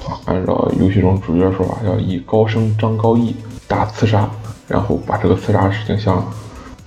[0.06, 0.17] 啊。
[0.26, 3.36] 按照游戏中主角说法，要以高声张高义，
[3.67, 4.30] 打刺杀，
[4.67, 6.26] 然后把这个刺杀事情向。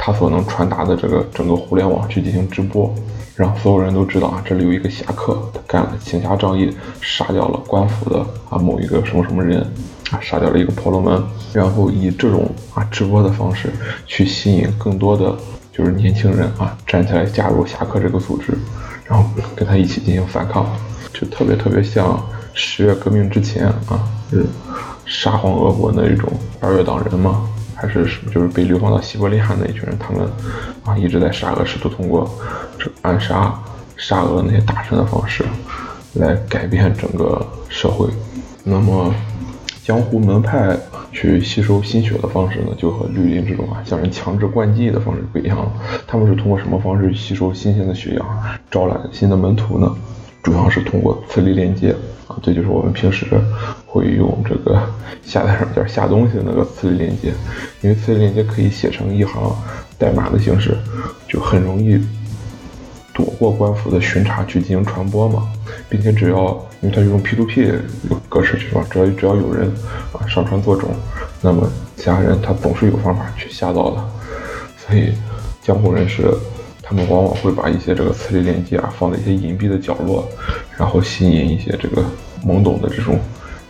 [0.02, 2.90] 他所能传达的这个整个互联网去进行直播，
[3.36, 9.62] 让所有人都知道啊，这里有一个侠客，他干了行侠仗义，杀掉了官府的啊某一个什么什么人，
[10.10, 13.70] 啊杀掉了一个婆罗门，然后以这种啊直播的方式
[14.06, 15.36] 去吸引更多的
[15.72, 18.52] 就是年轻人啊站起来加入侠客这个组织，
[19.04, 20.66] 然后跟他一起进行反抗，
[21.12, 22.22] 就特别特别像
[22.54, 24.44] 十月革命之前啊，是
[25.06, 26.28] 沙皇俄国那一种
[26.60, 27.46] 二月党人嘛。
[27.82, 28.30] 还是什么？
[28.30, 30.28] 就是被流放到西伯利亚那一群人，他们
[30.84, 32.30] 啊一直在沙俄，试图通过
[32.78, 33.58] 这暗杀
[33.96, 35.42] 沙俄那些大臣的方式
[36.12, 38.06] 来改变整个社会。
[38.62, 39.14] 那么
[39.84, 40.76] 江湖门派
[41.10, 45.72] 去吸收心血的方式呢，就和绿林这种啊，像人强制灌剂的方式不一样了。
[46.06, 48.26] 他们是通过什么方式吸收新鲜的血氧，
[48.70, 49.92] 招揽新的门徒呢？
[50.42, 51.94] 主要是通过磁力链接
[52.26, 53.26] 啊，这就是我们平时
[53.84, 54.80] 会用这个
[55.22, 57.32] 下载软件下东西的那个磁力链接。
[57.82, 59.54] 因为磁力链接可以写成一行
[59.98, 60.76] 代码的形式，
[61.28, 62.02] 就很容易
[63.20, 65.46] 躲过官府的巡查去进行传播嘛，
[65.88, 67.74] 并且只要因为它是用 P2P
[68.28, 69.70] 格式去嘛，只要只要有人
[70.12, 70.88] 啊上传做种，
[71.42, 74.04] 那么其他人他总是有方法去下到的。
[74.78, 75.12] 所以
[75.62, 76.32] 江湖人士
[76.82, 80.26] 他们往往会把一些这个磁力链接啊放在一些隐蔽的角落，
[80.78, 82.02] 然后吸引一些这个
[82.44, 83.18] 懵懂的这种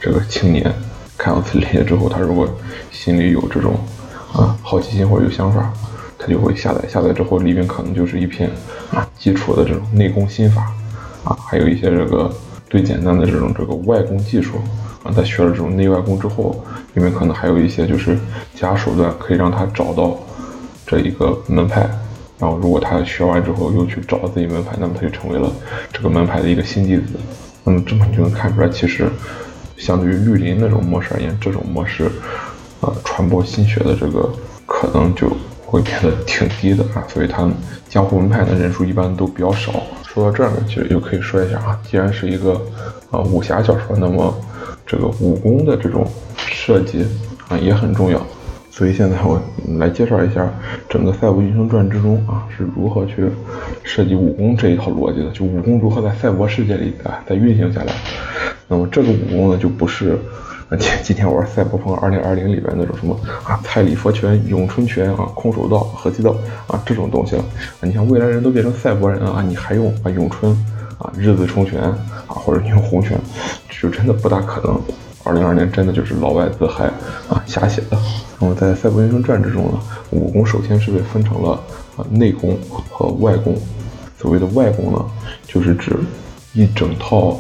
[0.01, 0.73] 这个青年，
[1.19, 2.49] 看到磁力链接之后，他如果
[2.91, 3.75] 心里有这种
[4.33, 5.73] 啊好奇心或者有想法。
[6.23, 8.51] 他就会下载，下载之后里面可能就是一篇
[8.93, 10.71] 啊基础的这种内功心法
[11.25, 12.31] 啊，还有一些这个
[12.69, 14.59] 最简单的这种这个外功技术
[15.03, 15.11] 啊。
[15.17, 18.19] 他学了这种内外功之后，里面可能还有一些就是
[18.55, 20.19] 其他手段可以让他找到
[20.87, 21.89] 这一个门派。
[22.39, 25.51] 然后如果他学完之后又去找自己门派，那么他就成为了
[25.91, 27.03] 这个门派的一个新弟子。
[27.65, 29.09] 那么这么你就能看出来，其实
[29.79, 32.11] 相对于绿林那种模式而言，这种模式
[32.83, 34.31] 啊传播心学的这个
[34.67, 35.35] 可能就。
[35.71, 37.55] 会变得挺低的啊，所以他们
[37.89, 39.73] 江湖门派的人数一般都比较少。
[40.05, 42.61] 说到这儿呢，其实就可以说一下啊，既然是一个
[43.13, 44.35] 啊武侠小说，那么
[44.85, 46.05] 这个武功的这种
[46.37, 47.07] 设计
[47.47, 48.21] 啊也很重要。
[48.73, 49.41] 所以现在我
[49.79, 50.53] 来介绍一下
[50.89, 53.31] 整个《赛博英雄传》之中啊是如何去
[53.85, 57.93] 设计武功这一套逻辑的，就武功如何在赛博世界里啊再运行下来。
[58.67, 60.19] 那么这个武功呢，就不是。
[60.79, 66.33] 今今天玩《赛博朋克2020》里边那种什么啊，蔡李佛拳、咏春拳啊、空手道、合气道
[66.69, 70.53] 啊这种东西了啊，你像未来人都变成赛博人啊，你还用啊咏春
[70.99, 73.19] 啊、日字冲拳啊，或者你用红拳，
[73.69, 74.81] 就真的不大可能。
[75.25, 76.85] 2020年真的就是老外自嗨
[77.29, 77.99] 啊瞎写的。
[78.39, 79.81] 那么在《赛博英雄传》之中呢，
[80.11, 81.61] 武功首先是被分成了
[81.97, 82.57] 啊内功
[82.89, 83.57] 和外功。
[84.17, 85.05] 所谓的外功呢，
[85.49, 85.97] 就是指
[86.53, 87.37] 一整套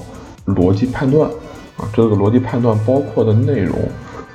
[0.46, 1.30] 逻辑判断。
[1.92, 3.76] 这个逻辑判断包括的内容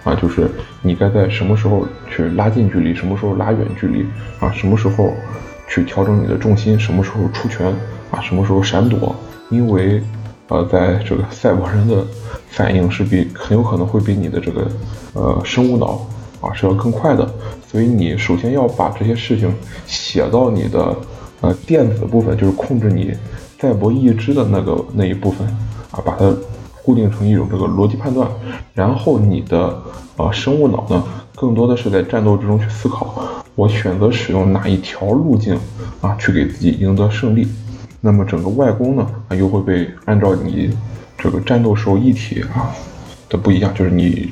[0.04, 0.50] 啊，就是
[0.82, 4.06] 你该在什么时候去拉近距离，什么时候拉远距离
[4.40, 5.12] 啊，什么时候
[5.68, 7.68] 去调整你的重心，什么时候出拳
[8.12, 9.16] 啊，什么时候闪躲。
[9.50, 10.02] 因为
[10.48, 12.06] 呃，在这个赛博人的
[12.50, 14.68] 反应是比很有可能会比你的这个
[15.14, 16.06] 呃生物脑
[16.42, 17.28] 啊是要更快的，
[17.68, 19.52] 所以你首先要把这些事情
[19.88, 20.96] 写到你的
[21.42, 23.12] 呃电子部分，就是控制你
[23.60, 25.48] 赛博意志的那个那一部分
[25.92, 26.32] 啊，把它。
[26.86, 28.30] 固定成一种这个逻辑判断，
[28.76, 29.82] 然后你的
[30.18, 33.20] 呃生物脑呢，更多的是在战斗之中去思考，
[33.56, 35.58] 我选择使用哪一条路径
[36.00, 37.48] 啊，去给自己赢得胜利。
[38.02, 40.70] 那么整个外功呢，啊又会被按照你
[41.18, 42.70] 这个战斗时候一体啊
[43.30, 44.32] 的不一样，就是你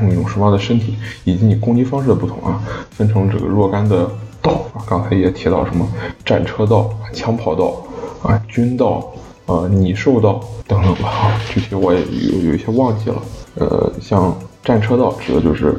[0.00, 2.60] 用一种什么样的身体，以及你攻击方式的不同啊，
[2.90, 4.10] 分成这个若干的
[4.42, 5.86] 道啊，刚才也提到什么
[6.24, 7.80] 战车道、枪炮道
[8.24, 9.12] 啊、军道。
[9.46, 13.22] 呃，拟兽道等等吧，具体我也有有一些忘记了。
[13.56, 15.74] 呃，像战车道指的就是，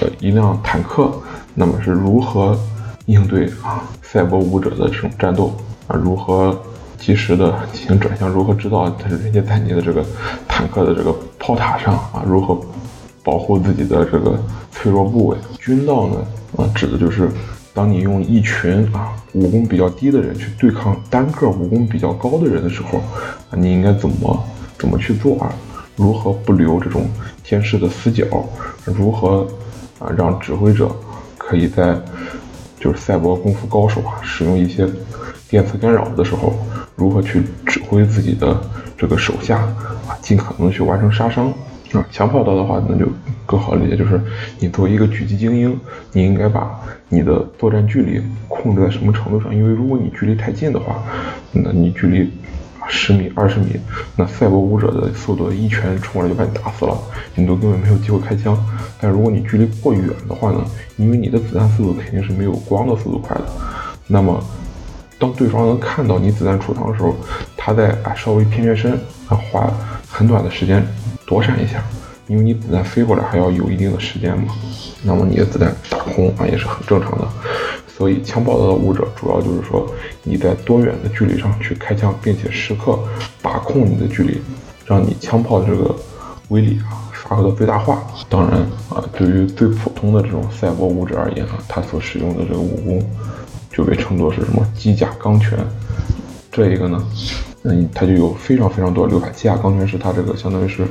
[0.00, 1.12] 呃，一辆坦克，
[1.54, 2.58] 那么是如何
[3.06, 5.52] 应对啊赛博武者的这种战斗
[5.88, 6.56] 啊，如何
[6.98, 10.04] 及时的进行转向，如何知道他是人家在你的这个
[10.46, 12.58] 坦克的这个炮塔上啊，如何
[13.24, 15.36] 保护自己的这个脆弱部位。
[15.58, 16.16] 军道呢，
[16.56, 17.28] 啊，指的就是。
[17.72, 24.44] 当你用一群啊武功比较低的人去对抗单个武功比较高的人的时候，啊，你应该怎么
[24.78, 25.52] 怎么去做啊？
[25.96, 27.08] 如何不留这种
[27.44, 28.26] 监视的死角？
[28.84, 29.46] 如何
[29.98, 30.90] 啊让指挥者
[31.38, 31.96] 可以在
[32.78, 34.88] 就是赛博功夫高手啊使用一些
[35.48, 36.54] 电磁干扰的时候，
[36.96, 38.60] 如何去指挥自己的
[38.96, 39.58] 这个手下
[40.08, 41.52] 啊尽可能去完成杀伤？
[41.92, 43.06] 啊，强炮刀的话，那就
[43.50, 44.20] 更好理解，就是
[44.60, 45.76] 你作为一个狙击精英，
[46.12, 49.52] 你应该把你的作战距离控制在什么程度上？
[49.52, 51.02] 因为如果你距离太近的话，
[51.50, 52.30] 那你距离
[52.88, 53.74] 十米、二十米，
[54.14, 56.96] 那赛博武者的速度一拳冲过来就把你打死了，
[57.34, 58.56] 你都根本没有机会开枪。
[59.00, 60.64] 但如果你距离过远的话呢？
[60.96, 63.44] 因为你的子弹速度肯定是没有光的速度快的，
[64.06, 64.40] 那么
[65.18, 67.16] 当对方能看到你子弹出膛的时候，
[67.56, 68.92] 他在啊稍微偏偏身，
[69.26, 69.68] 啊花
[70.08, 70.86] 很短的时间。
[71.26, 71.80] 躲闪一下，
[72.30, 74.54] 因为你子弹飞过来还要有一定的时间嘛，
[75.02, 77.26] 那么你的子弹打空啊也是很正常的。
[77.88, 79.84] 所以枪炮的武者主要就是说
[80.22, 82.96] 你在多远的距离上去开枪，并且时刻
[83.42, 84.40] 把控你的距离，
[84.86, 85.92] 让你枪炮的这个
[86.50, 88.00] 威力啊发挥到最大化。
[88.28, 93.10] 当然啊，对于最普通的这种赛博武者而言啊，他所使用的这个武功
[93.72, 95.58] 就被称作是什么机甲钢拳。
[96.52, 97.04] 这一个呢？
[97.64, 99.28] 嗯，它就有非常非常多的流派。
[99.30, 100.86] 机甲钢拳是它这个相当于是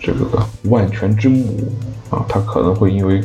[0.00, 0.26] 这个
[0.64, 1.72] 万全之母
[2.08, 3.20] 啊，它可能会因为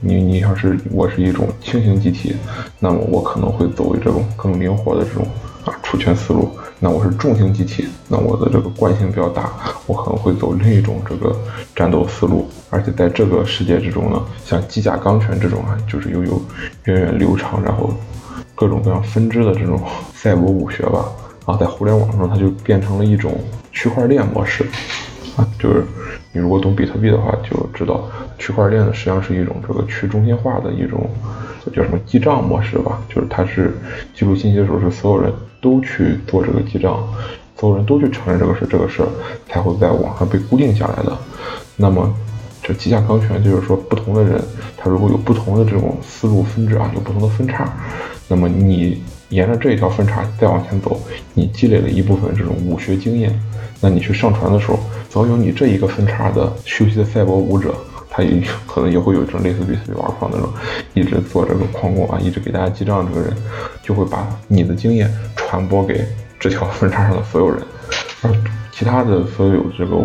[0.00, 2.34] 你你要是我是一种轻型机体，
[2.78, 5.26] 那么我可能会走这种更灵活的这种
[5.64, 6.50] 啊出拳思路。
[6.78, 9.50] 那我是重型机体，那我的这个惯性比较大，
[9.86, 11.34] 我可能会走另一种这个
[11.74, 12.46] 战斗思路。
[12.68, 16.42] 而且在这个世界之中呢，像机甲钢拳这种啊，就是拥有
[16.84, 17.94] 源远流长，然后
[18.54, 19.80] 各种各样分支的这种
[20.14, 21.06] 赛博武学吧。
[21.46, 23.32] 啊，在互联网上，它就变成了一种
[23.72, 24.66] 区块链模式。
[25.36, 25.84] 啊，就是
[26.32, 31.08] 你如果懂比特币的话，就知道区块链呢实际上是一种这个去中心化的一种
[31.74, 32.98] 叫什么记账模式吧？
[33.08, 33.76] 就是它是
[34.14, 37.06] 记录信息的时候是所有人都去做这个记账，
[37.58, 39.02] 所有人都去承认这个事，这个事
[39.46, 41.14] 才会在网上被固定下来的。
[41.76, 42.10] 那么
[42.62, 44.40] 这机甲钢拳就是说，不同的人
[44.74, 47.70] 他如果有不同的这种思路分支啊，有不同的分叉，
[48.26, 50.98] 那么你沿着这一条分叉再往前走，
[51.34, 53.38] 你积累了一部分这种武学经验，
[53.82, 54.78] 那你去上传的时候。
[55.16, 57.74] 早有你这一个分叉的休息的赛博舞者，
[58.10, 60.46] 他也可能也会有这种类似于玩矿那种，
[60.92, 63.08] 一直做这个矿工啊，一直给大家记账。
[63.08, 63.34] 这个人
[63.82, 66.06] 就会把你的经验传播给
[66.38, 67.62] 这条分叉上的所有人，
[68.20, 68.30] 而
[68.70, 69.96] 其他的所有这个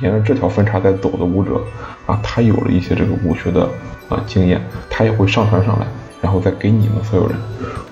[0.00, 1.60] 沿着这条分叉在走的舞者
[2.06, 3.68] 啊，他有了一些这个武学的
[4.08, 5.86] 啊经验，他也会上传上来，
[6.20, 7.36] 然后再给你们所有人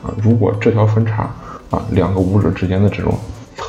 [0.04, 0.14] 啊。
[0.22, 1.28] 如果这条分叉
[1.68, 3.18] 啊两个舞者之间的这种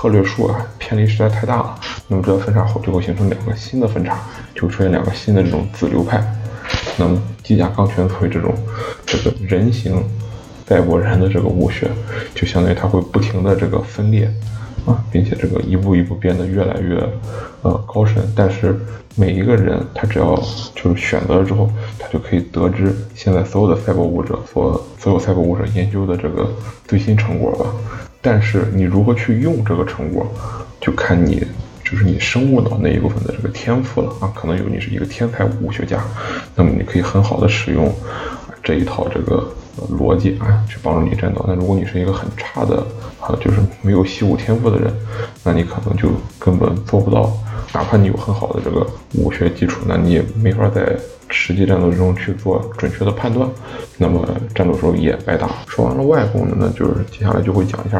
[0.01, 1.79] 策略数啊偏离实在太大了。
[2.07, 4.17] 那么这个分叉后就会形成两个新的分叉，
[4.55, 6.19] 就出现两个新的这种子流派。
[6.97, 8.51] 那么机甲钢拳作为这种
[9.05, 10.03] 这个人形
[10.65, 11.87] 赛博人的这个武学，
[12.33, 14.25] 就相当于它会不停的这个分裂
[14.87, 16.97] 啊，并且这个一步一步变得越来越
[17.61, 18.23] 呃高深。
[18.35, 18.75] 但是
[19.15, 20.35] 每一个人他只要
[20.75, 26.49] 就是选择了之后，他就可以得知现在所有的赛博武者所所有赛博武者研究的这个
[26.87, 28.10] 最新成果吧。
[28.21, 30.31] 但是你如何去用这个成果，
[30.79, 31.45] 就看你。
[31.83, 36.01] 就是你生物脑那一部分的这个天赋了啊，可能有你是一个天才武学家，
[36.55, 37.93] 那么你可以很好的使用
[38.63, 39.45] 这一套这个
[39.99, 41.43] 逻辑啊，去帮助你战斗。
[41.45, 42.77] 那如果你是一个很差的
[43.19, 44.89] 啊，就是没有习武天赋的人，
[45.43, 46.07] 那你可能就
[46.39, 47.29] 根本做不到。
[47.73, 50.97] 哪怕你有很好的这个武学基础，那你也没法在
[51.31, 53.49] 实际战斗中去做准确的判断，
[53.97, 55.49] 那么战斗时候也白打。
[55.67, 57.97] 说完了外功能呢，就是接下来就会讲一下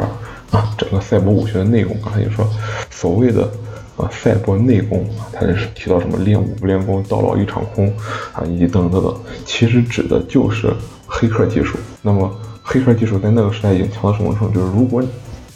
[0.52, 1.98] 啊，整个赛博武学的内功。
[2.04, 2.48] 刚才也说，
[2.89, 3.50] 所谓的。
[3.98, 7.88] 啊，赛博内功啊，它是提到什么练武不练功，到老一场空
[8.34, 10.74] 啊，以及等等等等，其实指的就是
[11.06, 11.78] 黑客技术。
[12.02, 14.60] 那么，黑客技术在那个时代已经强到什么程度？
[14.60, 15.04] 就是如果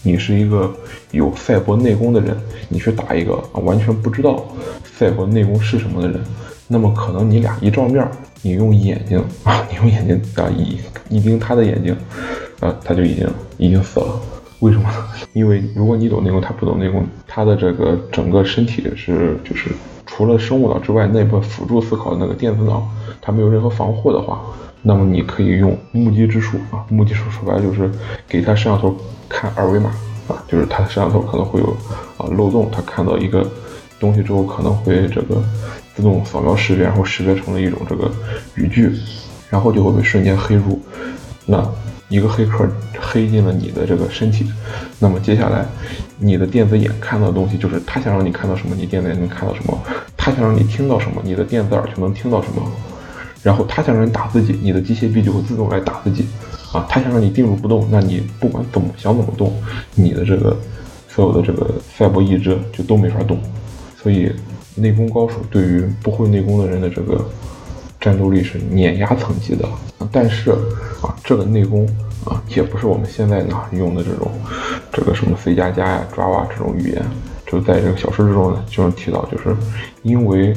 [0.03, 0.71] 你是一个
[1.11, 4.45] 有赛博内功的人，你去打一个啊完全不知道
[4.83, 6.21] 赛博内功是什么的人，
[6.67, 8.07] 那么可能你俩一照面，
[8.41, 10.77] 你用眼睛啊， 你用眼睛啊一
[11.09, 11.95] 一盯他的眼睛，
[12.59, 14.19] 啊，他就已经已经死了。
[14.59, 14.89] 为什么？
[15.33, 19.69] 因为如果你懂内功，他不懂内功，他的这个整个身体是就是
[20.05, 22.87] 除了生物脑之外，那部分辅助思考的那个电子脑，
[23.21, 24.41] 它没有任何防护的话，
[24.81, 27.91] 那么你可以用目击之术啊，目击术说白了就是
[28.27, 28.95] 给他摄像头
[29.27, 29.89] 看二维码
[30.27, 31.67] 啊，就是他的摄像头可能会有
[32.17, 33.45] 啊漏洞，他看到一个
[33.99, 35.43] 东西之后可能会这个
[35.95, 38.11] 自动扫描识别，然后识别成了一种这个
[38.55, 38.91] 语句，
[39.49, 40.79] 然后就会被瞬间黑入，
[41.45, 41.67] 那。
[42.07, 42.69] 一个黑客
[43.01, 44.45] 黑进了你的这个身体，
[44.99, 45.65] 那么接下来
[46.19, 49.75] 你的电子眼看到的东西就是他想让你看到什么，你电子眼能看到什么；
[50.15, 52.61] 他想让你听到什么，你的电子耳就能听到什么。
[53.41, 56.27] 然后他想让你打自己，你的机械臂就会自动来打自己。
[56.71, 59.51] 啊，他想让你定住不动，那你不管怎么想怎么动，
[59.95, 60.55] 你的这个
[61.09, 63.39] 所有的这个赛博意志就都没法动。
[63.99, 64.31] 所以
[64.75, 67.23] 内功高手对于不会内功的人的这个。
[67.97, 69.67] 战斗力是碾压层级的，
[70.11, 70.51] 但是
[71.01, 71.87] 啊，这个内功
[72.23, 74.29] 啊，也不是我们现在呢用的这种
[74.91, 77.03] 这个什么 C 加加呀、Java 这种语言。
[77.47, 79.55] 就在这个小说之中呢，就能提到，就是
[80.03, 80.55] 因为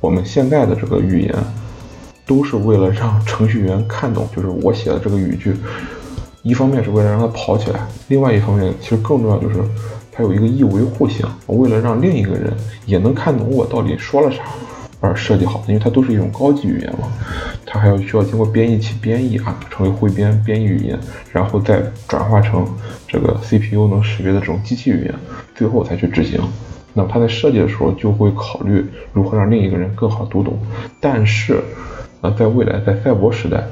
[0.00, 1.34] 我们现在的这个语言
[2.24, 5.54] 都是为了让程序员看懂，就是我写的这个语句，
[6.42, 9.56] 一方面是为了让它跑起来，另外一方面其实更重要就是
[10.16, 12.50] 它有一个易维护性，为了让另一个人
[12.86, 14.42] 也能看懂我到底说了啥。
[14.98, 17.06] 而设计好的，因为它都是一种高级语言嘛，
[17.66, 20.98] 它还要需要经过编译器编译啊，成为汇编编译语言，
[21.30, 22.66] 然后再转化成
[23.06, 25.14] 这个 CPU 能识别的这种机器语言，
[25.54, 26.40] 最后才去执行。
[26.94, 30.58] 那么它在设计的时候就会考虑如何让另一个人更好读懂。
[30.98, 31.62] 但是，
[32.22, 33.62] 呃，在未来在赛博时代，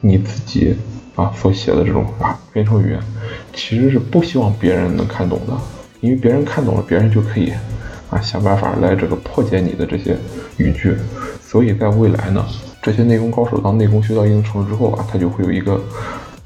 [0.00, 0.76] 你自己
[1.16, 3.00] 啊所写的这种啊编程语言，
[3.52, 5.52] 其实是不希望别人能看懂的，
[6.00, 7.52] 因为别人看懂了，别人就可以。
[8.10, 10.16] 啊，想办法来这个破解你的这些
[10.56, 10.96] 语句，
[11.42, 12.42] 所以在未来呢，
[12.80, 15.78] 这些内功高手当内功学到一定程度之后啊，他就会有一个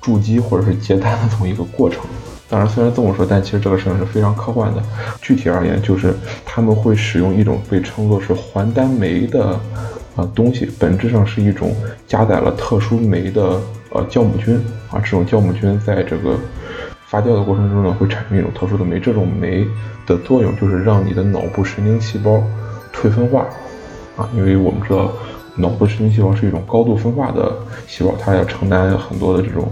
[0.01, 2.01] 筑基或者是接单的这么一个过程。
[2.49, 4.83] 当然，虽然这么说，但其实这个事情是非常科幻的。
[5.21, 6.13] 具体而言，就是
[6.45, 9.51] 他们会使用一种被称作是还丹酶的
[10.17, 11.73] 啊东西，本质上是一种
[12.09, 14.57] 加载了特殊酶的呃酵母菌
[14.91, 14.99] 啊。
[14.99, 16.37] 这种酵母菌在这个
[17.13, 18.99] 发酵的过程中呢，会产生一种特殊的酶。
[18.99, 19.67] 这种酶
[20.07, 22.43] 的作用就是让你的脑部神经细胞
[22.91, 23.47] 退分化
[24.17, 25.13] 啊，因为我们知道
[25.55, 27.55] 脑部神经细胞是一种高度分化的
[27.87, 29.69] 细胞，它要承担很多的这种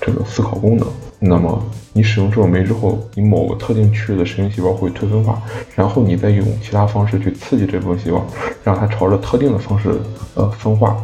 [0.00, 0.88] 这个思考功能。
[1.20, 5.40] 那么你使用这种酶之后，你某个特定区域的神经细胞会退分化，
[5.76, 8.26] 然后你再用其他方式去刺激这部分细胞，
[8.64, 9.90] 让它朝着特定的方式
[10.34, 10.96] 呃分化，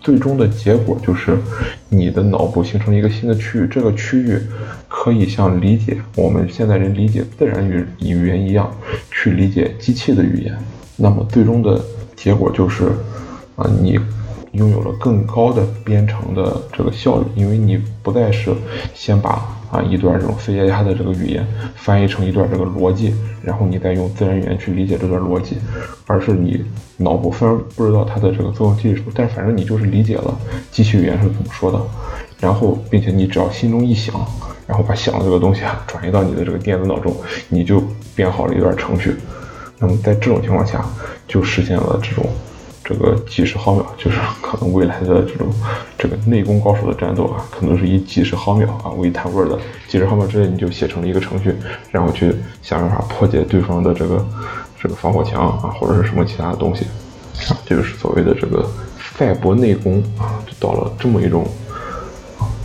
[0.00, 1.38] 最终的结果就是
[1.88, 4.40] 你的脑部形成一个新的区域，这个区域
[4.88, 8.70] 可以像理解我们现在人理解自然语语言一样
[9.10, 10.56] 去理解机器的语言。
[10.96, 11.80] 那么最终的
[12.16, 12.86] 结果就是
[13.56, 13.98] 啊你。
[14.52, 18.50] 拥有了更高的编程的这个效率，因为你不再是
[18.94, 21.46] 先把啊一段这种 C 加加的这个语言
[21.76, 25.56] 翻译成一段这个逻辑，然后你再用自然语言去理解这段逻辑，
[26.06, 26.64] 而是你
[26.96, 30.36] 脑部虽然不知道它的这个作用技术，但是反正你就是理解了
[30.70, 31.80] 机器语言是怎么说的，
[32.40, 34.14] 然后并且你只要心中一想，
[34.66, 37.14] 然后把想的这个东西啊转移到你的这个电子脑中，
[37.48, 37.82] 你就
[38.14, 39.16] 编好了一段程序。
[39.78, 40.84] 那么在这种情况下，
[41.26, 42.24] 就实现了这种。
[42.88, 45.46] 这个几十毫秒，就是可能未来的这种
[45.98, 51.54] 这个内功高手的战斗啊，可能是以几十毫秒啊为单位的，几十毫秒之内你就写成了一个程序，
[51.90, 54.26] 然后去想办法破解对方的这个
[54.82, 56.86] 这个防火墙啊，或者是什么其他的东西
[57.50, 58.66] 啊，这就是所谓的这个
[59.18, 61.46] 赛博内功啊，就到了这么一种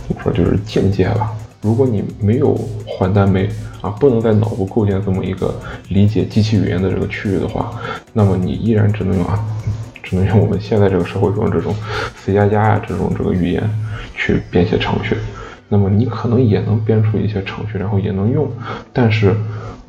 [0.08, 1.32] 怎么说就是境界吧。
[1.60, 3.46] 如果你没有还丹酶
[3.82, 5.54] 啊，不能在脑部构建这么一个
[5.88, 7.72] 理解机器语言的这个区域的话，
[8.14, 9.44] 那么你依然只能用啊。
[10.04, 11.74] 只能用我们现在这个社会中这种
[12.16, 13.68] C 加加呀这种这个语言
[14.14, 15.16] 去编写程序，
[15.68, 18.46] 那么你可能也能编出一些程序，然后也能用，
[18.92, 19.34] 但是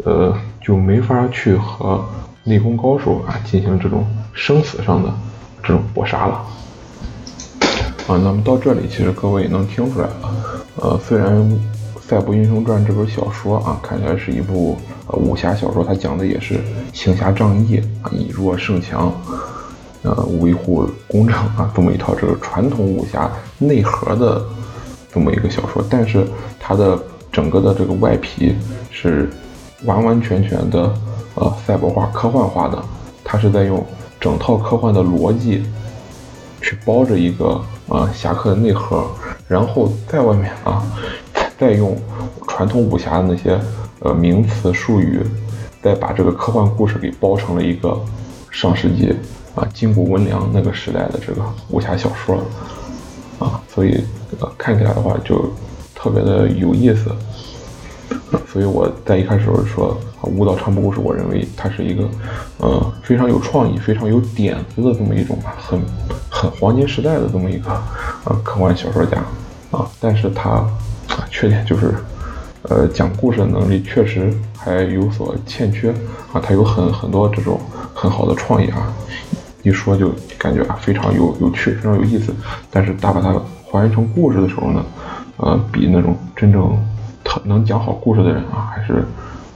[0.06, 2.04] 呃就没法去和
[2.46, 5.14] 内功高手啊进行这种生死上的
[5.62, 6.34] 这种搏杀了
[8.08, 8.18] 啊。
[8.24, 10.36] 那么到这里，其实各位也能听出来了，
[10.78, 11.28] 呃，虽然
[12.02, 14.78] 《赛博英雄传》这本小说啊看起来是一部
[15.12, 16.60] 武侠小说，它讲的也是
[16.94, 19.12] 行侠仗义啊，以弱胜强。
[20.06, 23.28] 呃，维护公正啊，这么一套这个传统武侠
[23.58, 24.46] 内核的
[25.12, 26.28] 这么一个小说，但是
[26.60, 26.98] 它的
[27.32, 28.56] 整个的这个外皮
[28.92, 29.28] 是
[29.84, 30.94] 完完全全的
[31.34, 32.80] 呃赛博化、科幻化的，
[33.24, 33.84] 它是在用
[34.20, 35.66] 整套科幻的逻辑
[36.62, 39.08] 去包着一个呃侠客的内核，
[39.48, 40.84] 然后在外面啊
[41.58, 41.98] 再用
[42.48, 43.60] 传统武侠的那些
[44.02, 45.22] 呃名词术语，
[45.82, 48.00] 再把这个科幻故事给包成了一个
[48.52, 49.16] 上世纪。
[49.56, 52.44] 啊，金谷文良那个时代的这个武侠小说，
[53.40, 54.04] 啊，所以
[54.58, 55.50] 看起来的话就
[55.96, 57.10] 特别的有意思，
[58.52, 62.04] 所以我在一开始说啊，舞蹈长布故事，我认为它是一个
[62.58, 65.82] 呃非常有创意、非常有点子的这么一种吧很
[66.30, 67.72] 很黄金时代的这么一个
[68.26, 69.24] 呃科幻小说家
[69.72, 70.68] 啊，但是他
[71.32, 71.96] 缺点就是
[72.64, 75.92] 呃讲故事的能力确实还有所欠缺
[76.34, 77.58] 啊，他有很很多这种
[77.94, 78.94] 很好的创意啊。
[79.66, 82.32] 一说就感觉啊非常有有趣，非常有意思，
[82.70, 83.34] 但是大把它
[83.72, 84.86] 还原成故事的时候呢，
[85.38, 86.78] 呃，比那种真正
[87.24, 89.04] 特能讲好故事的人啊，还是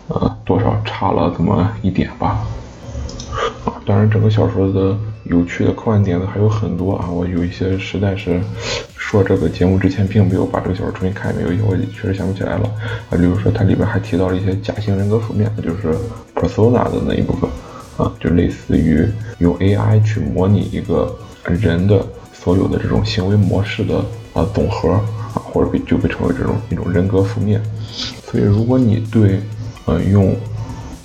[0.07, 2.39] 呃多少差了这么一点吧。
[3.65, 8.41] 啊，当然整个小说的有趣的科幻点子还有很多啊，我有一些实在是
[8.97, 12.63] 说这个节目之前并没有把这个小说重新看一遍，有一些我确实想不起来了
[13.11, 15.95] 啊，比如说它里边还提到了一些假性人格负面，就是
[16.33, 17.47] persona 的那一部分。
[17.99, 19.05] 啊，就类似于
[19.39, 23.97] 用 AI 去模拟一个人的所有的这种行为模式的
[24.33, 27.61] 啊总和啊，或者被就被称为这种一种人格负面。
[27.91, 29.41] 所以，如果你对
[29.83, 30.33] 呃用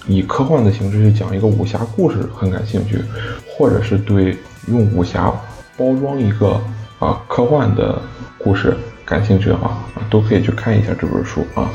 [0.07, 3.03] 以科幻的形式去讲一个武侠故事很感兴趣，
[3.49, 4.37] 或者是对
[4.69, 5.33] 用武侠
[5.77, 6.61] 包装一个
[7.01, 8.01] 啊科幻的
[8.39, 9.79] 故事感兴趣的话，
[10.09, 11.69] 都可以去看一下这本书啊。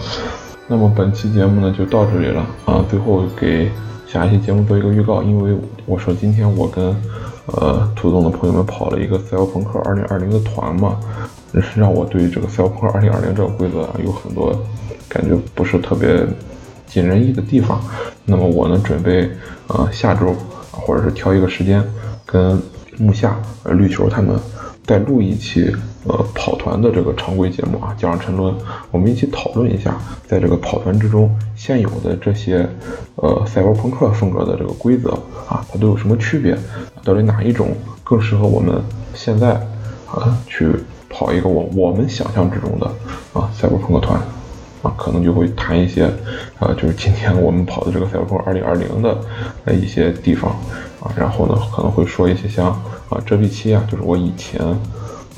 [0.65, 3.69] 那么本期节目呢就到这里了啊，最后给。
[4.11, 5.55] 下一期节目做一个预告，因为
[5.85, 6.95] 我说今天我跟
[7.45, 10.99] 呃涂总的朋友们跑了一个赛博朋克二零二零的团嘛，
[11.75, 14.51] 让我对这个赛博朋克二零二零这个规则有很多
[15.07, 16.25] 感觉不是特别
[16.87, 17.79] 尽人意的地方。
[18.25, 19.29] 那么我呢准备
[19.67, 20.35] 呃下周
[20.71, 21.83] 或者是挑一个时间
[22.25, 22.59] 跟
[22.97, 24.35] 木下、绿球他们
[24.89, 25.71] 再录一期。
[26.07, 28.55] 呃，跑团的这个常规节目啊，加上沉沦，
[28.89, 32.67] 我们一起讨论一下，在这个跑团之中现有的这些
[33.15, 35.11] 呃赛博朋克风格的这个规则
[35.47, 36.57] 啊，它都有什么区别？
[37.03, 38.81] 到底哪一种更适合我们
[39.13, 39.51] 现在
[40.07, 40.71] 啊去
[41.09, 42.87] 跑一个我我们想象之中的
[43.33, 44.19] 啊赛博朋克团？
[44.81, 46.05] 啊，可能就会谈一些
[46.57, 49.17] 啊，就是今天我们跑的这个赛博朋克2020的
[49.65, 50.55] 呃一些地方
[51.01, 52.67] 啊，然后呢可能会说一些像
[53.09, 54.59] 啊遮蔽器啊，就是我以前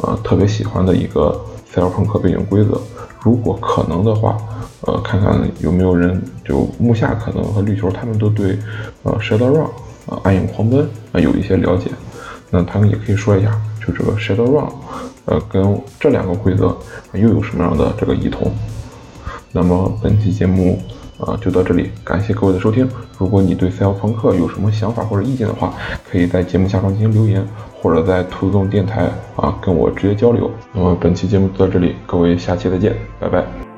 [0.01, 2.79] 啊特别喜欢的一个赛尔朋克背景规则，
[3.21, 4.37] 如果可能的话，
[4.81, 8.57] 呃，看看有没有人就木下可能和绿球他们都对
[9.03, 9.69] 呃 Shadowrun
[10.07, 11.91] 啊暗影狂奔啊有一些了解，
[12.49, 13.55] 那他们也可以说一下，
[13.85, 14.69] 就这个 Shadowrun。
[15.25, 16.75] 呃，跟这两个规则
[17.13, 18.51] 又有什么样的这个异同？
[19.51, 20.81] 那么本期节目
[21.25, 22.87] 啊就到这里，感谢各位的收听。
[23.17, 25.73] 如果你对赛博朋克有什么想法或者意见的话，
[26.09, 27.45] 可以在节目下方进行留言，
[27.81, 30.49] 或者在兔子洞电台啊跟我直接交流。
[30.73, 33.70] 那么本期节目就到这里，各位下期再见，拜拜。